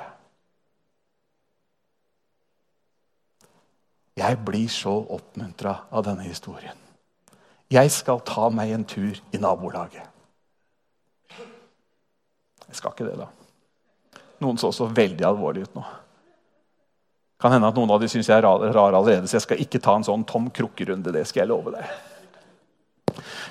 Jeg 4.18 4.38
blir 4.46 4.68
så 4.70 4.94
oppmuntra 5.14 5.76
av 5.90 6.06
denne 6.06 6.26
historien. 6.26 6.78
Jeg 7.70 7.92
skal 7.92 8.22
ta 8.26 8.48
meg 8.50 8.72
en 8.74 8.86
tur 8.88 9.18
i 9.34 9.42
nabolaget. 9.42 10.06
Jeg 12.68 12.80
skal 12.80 12.94
ikke 12.94 13.08
det, 13.08 13.18
da. 13.20 13.28
Noen 14.44 14.60
så 14.62 14.72
så 14.76 14.88
veldig 14.90 15.26
alvorlig 15.26 15.68
ut 15.68 15.78
nå. 15.78 15.84
Kan 17.42 17.54
hende 17.54 17.70
at 17.70 17.78
noen 17.78 17.94
av 17.94 18.02
de 18.02 18.10
syns 18.10 18.30
jeg 18.30 18.38
er 18.40 18.46
rar, 18.46 18.94
allerede, 18.94 19.28
så 19.30 19.38
jeg 19.38 19.46
skal 19.46 19.62
ikke 19.62 19.82
ta 19.84 19.94
en 19.98 20.06
sånn 20.06 20.26
tom 20.26 20.50
krukkerunde. 20.50 21.14
Det 21.14 21.26
skal 21.30 21.44
jeg 21.44 21.52
love 21.52 21.74
deg. 21.76 21.92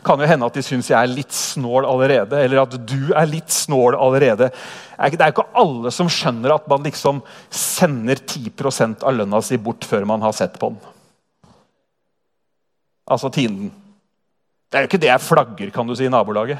Kan 0.06 0.20
jo 0.20 0.28
hende 0.28 0.46
at 0.48 0.56
de 0.56 0.64
syns 0.64 0.90
jeg 0.90 0.98
er 0.98 1.12
litt 1.12 1.34
snål 1.34 1.86
allerede, 1.88 2.38
eller 2.42 2.62
at 2.62 2.76
du 2.88 3.12
er 3.12 3.30
litt 3.30 3.52
snål 3.52 3.96
allerede. 3.98 4.50
Det 4.50 5.20
er 5.20 5.32
jo 5.32 5.36
ikke 5.36 5.48
alle 5.62 5.92
som 5.94 6.10
skjønner 6.10 6.54
at 6.56 6.68
man 6.70 6.86
liksom 6.86 7.22
sender 7.50 8.20
10 8.22 8.52
av 9.02 9.10
lønna 9.16 9.42
si 9.44 9.58
bort 9.60 9.86
før 9.88 10.06
man 10.08 10.24
har 10.24 10.36
sett 10.36 10.58
på 10.60 10.72
den. 10.74 10.94
Altså 13.06 13.30
tienden. 13.30 13.70
Det 14.66 14.78
er 14.78 14.84
jo 14.84 14.90
ikke 14.90 15.02
det 15.04 15.12
jeg 15.12 15.22
flagger, 15.22 15.70
kan 15.74 15.86
du 15.86 15.94
si, 15.94 16.08
i 16.08 16.12
nabolaget. 16.12 16.58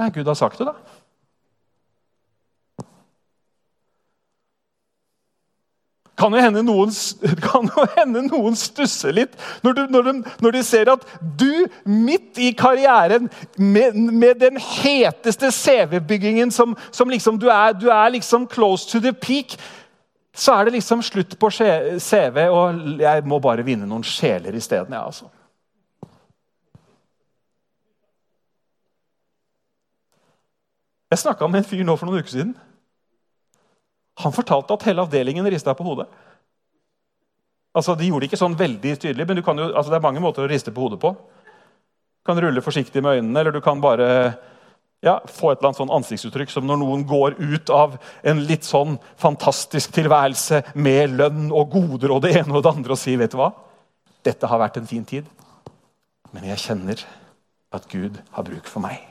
Ja, 0.00 0.08
Gud 0.08 0.24
har 0.24 0.38
sagt 0.38 0.56
det, 0.58 0.70
da. 0.70 0.99
Kan 6.20 6.34
jo 6.36 6.42
hende 6.42 6.62
noen, 6.66 6.92
jo 7.76 7.86
hende 7.96 8.22
noen 8.26 8.56
stusser 8.58 9.14
litt 9.16 9.36
når, 9.64 9.76
du, 9.76 9.82
når, 9.94 10.06
de, 10.08 10.14
når, 10.44 10.56
de, 10.56 10.62
ser 10.66 10.92
at 10.92 11.06
du, 11.40 11.64
midt 11.88 12.38
i 12.40 12.52
karrieren, 12.56 13.30
med, 13.56 13.96
med 13.96 14.40
den 14.42 14.60
heteste 14.60 15.48
CV-byggingen 15.54 16.52
som, 16.52 16.76
som, 16.92 17.08
liksom 17.08 17.40
du 17.40 17.48
er, 17.48 17.72
du 17.72 17.88
er 17.88 18.12
liksom 18.12 18.46
close 18.50 18.88
to 18.90 19.00
the 19.00 19.14
peak, 19.16 19.56
så 20.36 20.58
er 20.58 20.68
det 20.68 20.76
liksom 20.78 21.02
slutt 21.02 21.38
på 21.40 21.50
CV, 21.50 22.46
og 22.52 23.00
jeg 23.00 23.26
må 23.28 23.40
bare 23.42 23.64
vinne 23.66 23.88
noen 23.88 24.04
sjeler 24.06 24.54
isteden. 24.56 24.94
Ja, 24.94 25.06
altså. 25.08 25.30
Jeg 31.10 31.18
snakka 31.18 31.48
med 31.50 31.64
en 31.64 31.66
fyr 31.66 31.82
nå 31.82 31.96
for 31.98 32.06
noen 32.06 32.22
uker 32.22 32.30
siden. 32.30 32.52
Han 34.24 34.34
fortalte 34.34 34.76
at 34.76 34.86
hele 34.88 35.04
avdelingen 35.06 35.46
rista 35.50 35.74
på 35.76 35.86
hodet. 35.86 36.08
Altså, 37.74 37.94
De 37.94 38.08
gjorde 38.08 38.26
det 38.26 38.32
ikke 38.32 38.40
sånn 38.40 38.58
veldig 38.58 38.94
tydelig, 38.98 39.26
men 39.28 39.40
jo, 39.40 39.44
altså, 39.70 39.90
det 39.90 39.98
er 40.00 40.06
mange 40.06 40.22
måter 40.22 40.44
å 40.44 40.50
riste 40.50 40.72
på 40.74 40.86
hodet 40.86 41.00
på. 41.02 41.14
Du 41.14 42.30
kan 42.30 42.40
rulle 42.42 42.62
forsiktig 42.64 43.02
med 43.02 43.20
øynene, 43.20 43.40
eller 43.40 43.54
du 43.54 43.60
kan 43.64 43.80
bare 43.80 44.08
ja, 45.00 45.16
få 45.24 45.50
et 45.50 45.60
eller 45.60 45.70
annet 45.70 45.80
sånn 45.80 45.94
ansiktsuttrykk 45.96 46.52
som 46.52 46.66
når 46.68 46.80
noen 46.82 47.04
går 47.08 47.38
ut 47.40 47.70
av 47.72 47.96
en 48.26 48.42
litt 48.44 48.66
sånn 48.68 48.98
fantastisk 49.20 49.94
tilværelse 49.96 50.60
med 50.76 51.16
lønn 51.16 51.48
og 51.48 51.72
goder 51.72 52.12
og 52.12 52.24
det 52.26 52.34
ene 52.42 52.52
og 52.52 52.64
det 52.66 52.74
andre 52.74 52.96
og 52.96 53.00
sier 53.00 53.20
vet 53.22 53.32
du 53.32 53.40
hva? 53.40 53.48
Dette 54.26 54.50
har 54.50 54.60
vært 54.60 54.76
en 54.76 54.90
fin 54.90 55.06
tid, 55.08 55.24
men 56.34 56.50
jeg 56.50 56.60
kjenner 56.66 57.06
at 57.72 57.88
Gud 57.88 58.20
har 58.34 58.44
bruk 58.44 58.68
for 58.68 58.84
meg. 58.84 59.09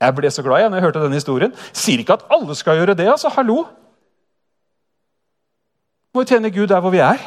Jeg 0.00 0.16
ble 0.16 0.30
så 0.32 0.44
glad 0.44 0.62
jeg 0.62 0.70
når 0.70 0.80
jeg 0.80 0.86
hørte 0.86 1.02
denne 1.02 1.18
historien. 1.18 1.52
Sier 1.76 2.00
ikke 2.00 2.16
at 2.16 2.24
alle 2.32 2.56
skal 2.56 2.78
gjøre 2.80 2.96
det. 2.96 3.08
altså, 3.10 3.28
hallo. 3.34 3.64
Må 6.14 6.24
jo 6.24 6.30
tjene 6.32 6.50
Gud 6.50 6.70
der 6.70 6.80
hvor 6.80 6.94
vi 6.94 7.02
er. 7.04 7.20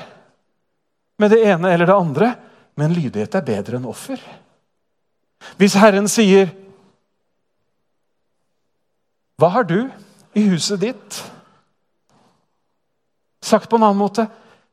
Med 1.21 1.29
det 1.29 1.43
ene 1.45 1.73
eller 1.73 1.85
det 1.85 1.95
andre. 1.95 2.33
Men 2.75 2.95
lydighet 2.95 3.35
er 3.37 3.45
bedre 3.45 3.77
enn 3.77 3.89
offer. 3.89 4.21
Hvis 5.59 5.77
Herren 5.77 6.09
sier 6.09 6.49
Hva 9.37 9.49
har 9.53 9.65
du 9.67 9.89
i 10.37 10.45
huset 10.47 10.81
ditt? 10.81 11.19
Sagt 13.43 13.69
på 13.69 13.77
en 13.77 13.85
annen 13.85 13.99
måte 13.99 14.25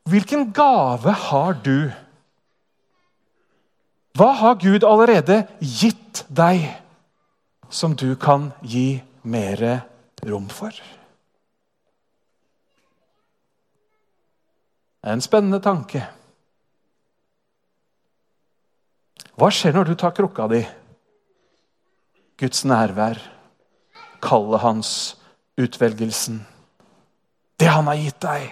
hvilken 0.08 0.48
gave 0.56 1.12
har 1.28 1.58
du? 1.64 1.90
Hva 4.16 4.30
har 4.40 4.56
Gud 4.62 4.86
allerede 4.86 5.42
gitt 5.60 6.24
deg? 6.32 6.64
Som 7.70 7.94
du 7.96 8.16
kan 8.16 8.50
gi 8.60 9.02
mer 9.22 9.80
rom 10.26 10.48
for. 10.50 10.74
Det 15.00 15.08
er 15.08 15.16
en 15.16 15.24
spennende 15.24 15.62
tanke. 15.64 16.02
Hva 19.38 19.48
skjer 19.54 19.72
når 19.72 19.88
du 19.88 19.94
tar 19.96 20.12
krukka 20.12 20.48
di? 20.52 20.60
Guds 22.40 22.66
nærvær, 22.68 23.20
kallet 24.20 24.60
hans, 24.60 24.90
utvelgelsen. 25.60 26.42
Det 27.56 27.68
han 27.70 27.88
har 27.88 28.00
gitt 28.00 28.20
deg. 28.24 28.46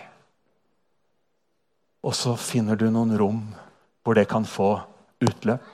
Og 2.07 2.15
så 2.17 2.33
finner 2.41 2.79
du 2.79 2.87
noen 2.89 3.13
rom 3.21 3.43
hvor 4.07 4.17
det 4.17 4.29
kan 4.31 4.47
få 4.49 4.79
utløp. 5.21 5.65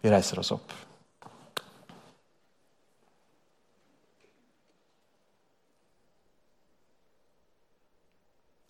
Vi 0.00 0.10
reiser 0.10 0.38
oss 0.38 0.52
opp. 0.54 0.72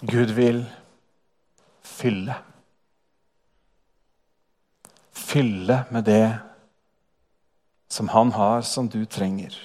Gud 0.00 0.30
vil 0.36 0.64
fylle. 1.82 2.34
Fylle 5.12 5.84
med 5.90 6.04
det 6.04 6.38
som 7.88 8.08
han 8.08 8.32
har, 8.32 8.62
som 8.62 8.88
du 8.88 9.04
trenger. 9.04 9.56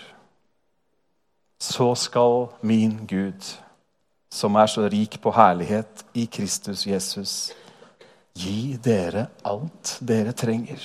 Så 1.60 1.95
skal 1.95 2.47
min 2.62 3.06
Gud, 3.08 3.43
som 4.32 4.56
er 4.56 4.67
så 4.67 4.88
rik 4.89 5.19
på 5.21 5.32
herlighet 5.36 6.06
i 6.13 6.26
Kristus 6.26 6.88
Jesus, 6.88 7.52
gi 8.34 8.80
dere 8.84 9.28
alt 9.43 9.97
dere 10.00 10.32
trenger. 10.32 10.80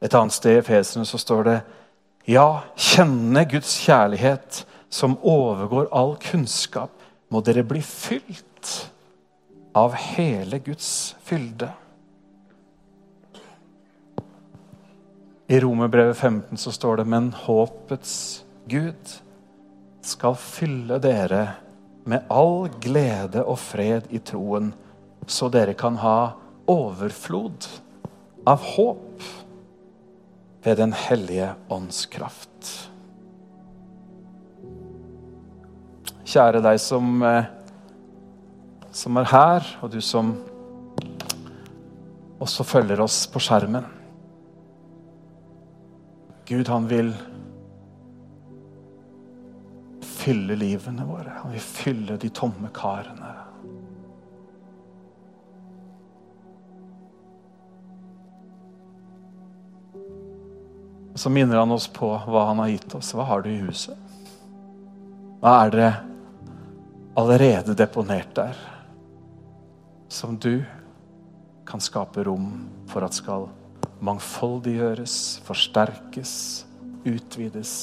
Et 0.00 0.14
annet 0.14 0.34
sted 0.34 0.56
i 0.56 0.60
Efesene 0.60 1.06
så 1.08 1.18
står 1.20 1.48
det 1.48 1.56
Ja, 2.28 2.62
kjenne 2.76 3.44
Guds 3.48 3.76
kjærlighet 3.84 4.64
som 4.92 5.16
overgår 5.22 5.88
all 5.94 6.16
kunnskap, 6.22 6.92
må 7.28 7.42
dere 7.44 7.64
bli 7.66 7.80
fylt 7.82 8.90
av 9.76 9.96
hele 9.98 10.58
Guds 10.64 11.16
fylde. 11.26 11.68
I 15.46 15.60
Romerbrevet 15.62 16.16
15 16.16 16.58
så 16.58 16.72
står 16.74 16.96
det 16.96 17.06
Men 17.06 17.30
håpets 17.46 18.44
Gud 18.66 19.12
skal 20.06 20.34
fylle 20.38 20.98
dere 21.02 21.44
med 22.06 22.26
all 22.30 22.66
glede 22.82 23.42
og 23.42 23.58
fred 23.58 24.10
i 24.14 24.18
troen, 24.22 24.72
så 25.26 25.50
dere 25.50 25.74
kan 25.78 25.98
ha 26.02 26.18
overflod 26.70 27.66
av 28.46 28.62
håp 28.74 29.22
ved 30.66 30.76
Den 30.76 30.92
hellige 30.92 31.52
ånds 31.70 32.06
kraft. 32.10 32.70
Kjære 36.26 36.58
deg 36.64 36.80
som, 36.82 37.22
eh, 37.22 37.44
som 38.90 39.16
er 39.16 39.28
her, 39.30 39.68
og 39.80 39.92
du 39.92 40.00
som 40.02 40.32
også 42.42 42.66
følger 42.66 43.00
oss 43.00 43.28
på 43.30 43.38
skjermen. 43.38 43.86
Gud, 46.50 46.66
han 46.66 46.90
vil 46.90 47.14
fylle 50.02 50.58
livene 50.58 51.06
våre. 51.06 51.30
Han 51.44 51.54
vil 51.54 51.62
fylle 51.62 52.18
de 52.18 52.28
tomme 52.34 52.74
karene. 52.74 53.45
Og 61.16 61.20
så 61.20 61.30
minner 61.32 61.56
han 61.56 61.70
oss 61.72 61.86
på 61.88 62.10
hva 62.28 62.42
han 62.50 62.58
har 62.60 62.74
gitt 62.74 62.94
oss. 62.98 63.14
Hva 63.16 63.24
har 63.24 63.40
du 63.40 63.46
i 63.48 63.62
huset? 63.64 63.96
Hva 65.40 65.54
er 65.62 65.70
det 65.72 65.86
allerede 67.16 67.72
deponert 67.72 68.34
der 68.36 68.58
som 70.12 70.36
du 70.36 70.60
kan 71.64 71.80
skape 71.80 72.26
rom 72.28 72.50
for 72.92 73.08
at 73.08 73.16
skal 73.16 73.48
mangfoldiggjøres, 74.04 75.40
forsterkes, 75.48 76.36
utvides? 77.08 77.74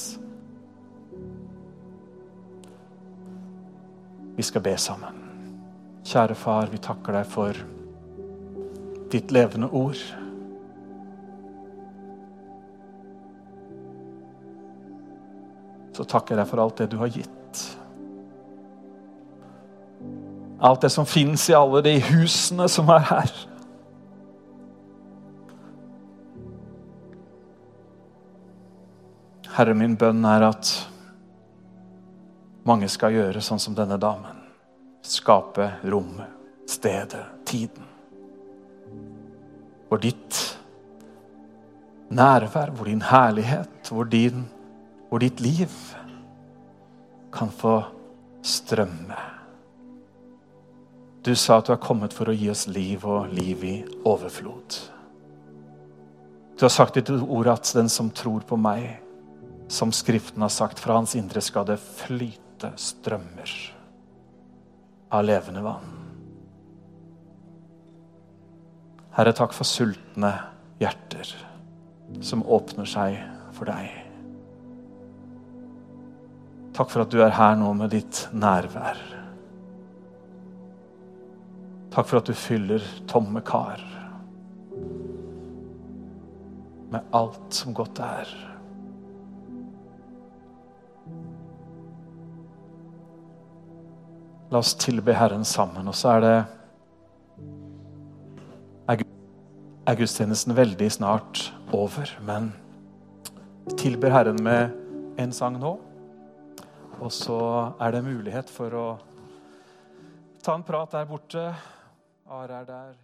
Vi 4.37 4.45
skal 4.45 4.69
be 4.69 4.77
sammen. 4.77 5.23
Kjære 6.05 6.37
far, 6.37 6.69
vi 6.69 6.85
takker 6.85 7.17
deg 7.17 7.33
for 7.33 7.65
ditt 9.09 9.33
levende 9.33 9.73
ord. 9.73 9.97
Så 15.93 16.05
takker 16.09 16.39
jeg 16.39 16.49
for 16.49 16.63
alt 16.63 16.81
det 16.81 16.89
du 16.91 16.97
har 17.01 17.11
gitt. 17.13 17.63
Alt 20.63 20.85
det 20.85 20.93
som 20.93 21.05
fins 21.05 21.49
i 21.51 21.57
alle 21.57 21.83
de 21.85 21.97
husene 22.11 22.69
som 22.71 22.89
er 22.93 23.03
her. 23.09 23.33
Herre, 29.53 29.75
min 29.77 29.93
bønn 29.99 30.25
er 30.25 30.47
at 30.49 30.71
Mange 32.63 32.87
skal 32.87 33.11
gjøre 33.11 33.41
sånn 33.43 33.59
som 33.59 33.73
denne 33.75 33.97
damen. 33.99 34.37
Skape 35.03 35.65
rommet, 35.91 36.29
stedet, 36.71 37.25
tiden. 37.43 37.89
Hvor 39.89 39.99
ditt 39.99 40.39
nærvær, 42.07 42.71
hvor 42.71 42.87
din 42.87 43.03
herlighet, 43.03 43.91
hvor, 43.91 44.07
din, 44.07 44.45
hvor 45.13 45.21
ditt 45.21 45.43
liv 45.45 45.69
kan 47.29 47.51
få 47.53 47.83
strømme. 48.41 49.17
Du 51.21 51.35
sa 51.37 51.59
at 51.59 51.67
du 51.67 51.75
er 51.75 51.83
kommet 51.83 52.15
for 52.17 52.31
å 52.31 52.33
gi 52.33 52.47
oss 52.49 52.63
liv 52.65 53.05
og 53.05 53.29
liv 53.29 53.61
i 53.61 53.75
overflod. 54.09 54.79
Du 56.57 56.65
har 56.65 56.73
sagt 56.73 56.97
i 56.97 57.03
ditt 57.05 57.21
ord 57.21 57.51
at 57.53 57.69
den 57.77 57.93
som 57.93 58.09
tror 58.09 58.41
på 58.49 58.57
meg, 58.57 58.87
som 59.69 59.93
Skriften 59.93 60.41
har 60.41 60.49
sagt, 60.49 60.81
fra 60.81 60.97
hans 60.97 61.13
indre 61.19 61.43
skal 61.45 61.67
det 61.69 61.77
flyte 61.77 62.71
strømmer 62.73 63.53
av 65.13 65.27
levende 65.29 65.61
vann. 65.61 65.91
Herre, 69.13 69.35
takk 69.37 69.53
for 69.53 69.69
sultne 69.69 70.33
hjerter 70.81 71.35
som 72.25 72.41
åpner 72.49 72.89
seg 72.89 73.21
for 73.53 73.69
deg. 73.69 74.02
Takk 76.73 76.89
for 76.89 77.03
at 77.03 77.11
du 77.13 77.19
er 77.21 77.33
her 77.37 77.57
nå 77.59 77.69
med 77.77 77.93
ditt 77.93 78.23
nærvær. 78.33 78.97
Takk 81.93 82.07
for 82.09 82.19
at 82.19 82.29
du 82.29 82.33
fyller 82.33 82.81
tomme 83.09 83.43
kar 83.45 83.81
med 86.93 87.13
alt 87.13 87.53
som 87.53 87.73
godt 87.77 88.01
er. 88.05 88.33
La 94.53 94.61
oss 94.61 94.75
tilbe 94.77 95.13
Herren 95.17 95.45
sammen, 95.45 95.87
og 95.89 95.97
så 95.97 96.17
er 96.17 96.25
det 96.25 96.35
er 99.83 99.97
gudstjenesten 99.99 100.55
veldig 100.55 100.89
snart 100.91 101.47
over. 101.75 102.07
Men 102.23 102.53
tilber 103.79 104.13
Herren 104.13 104.39
med 104.43 104.71
en 105.19 105.33
sang 105.35 105.59
nå. 105.59 105.75
Og 107.01 107.11
så 107.11 107.39
er 107.81 107.95
det 107.95 108.03
mulighet 108.05 108.51
for 108.53 108.75
å 108.77 108.87
ta 110.43 110.57
en 110.57 110.65
prat 110.67 110.93
der 110.93 111.09
borte. 111.09 111.47
Are 112.29 112.61
er 112.61 112.67
der. 112.67 113.02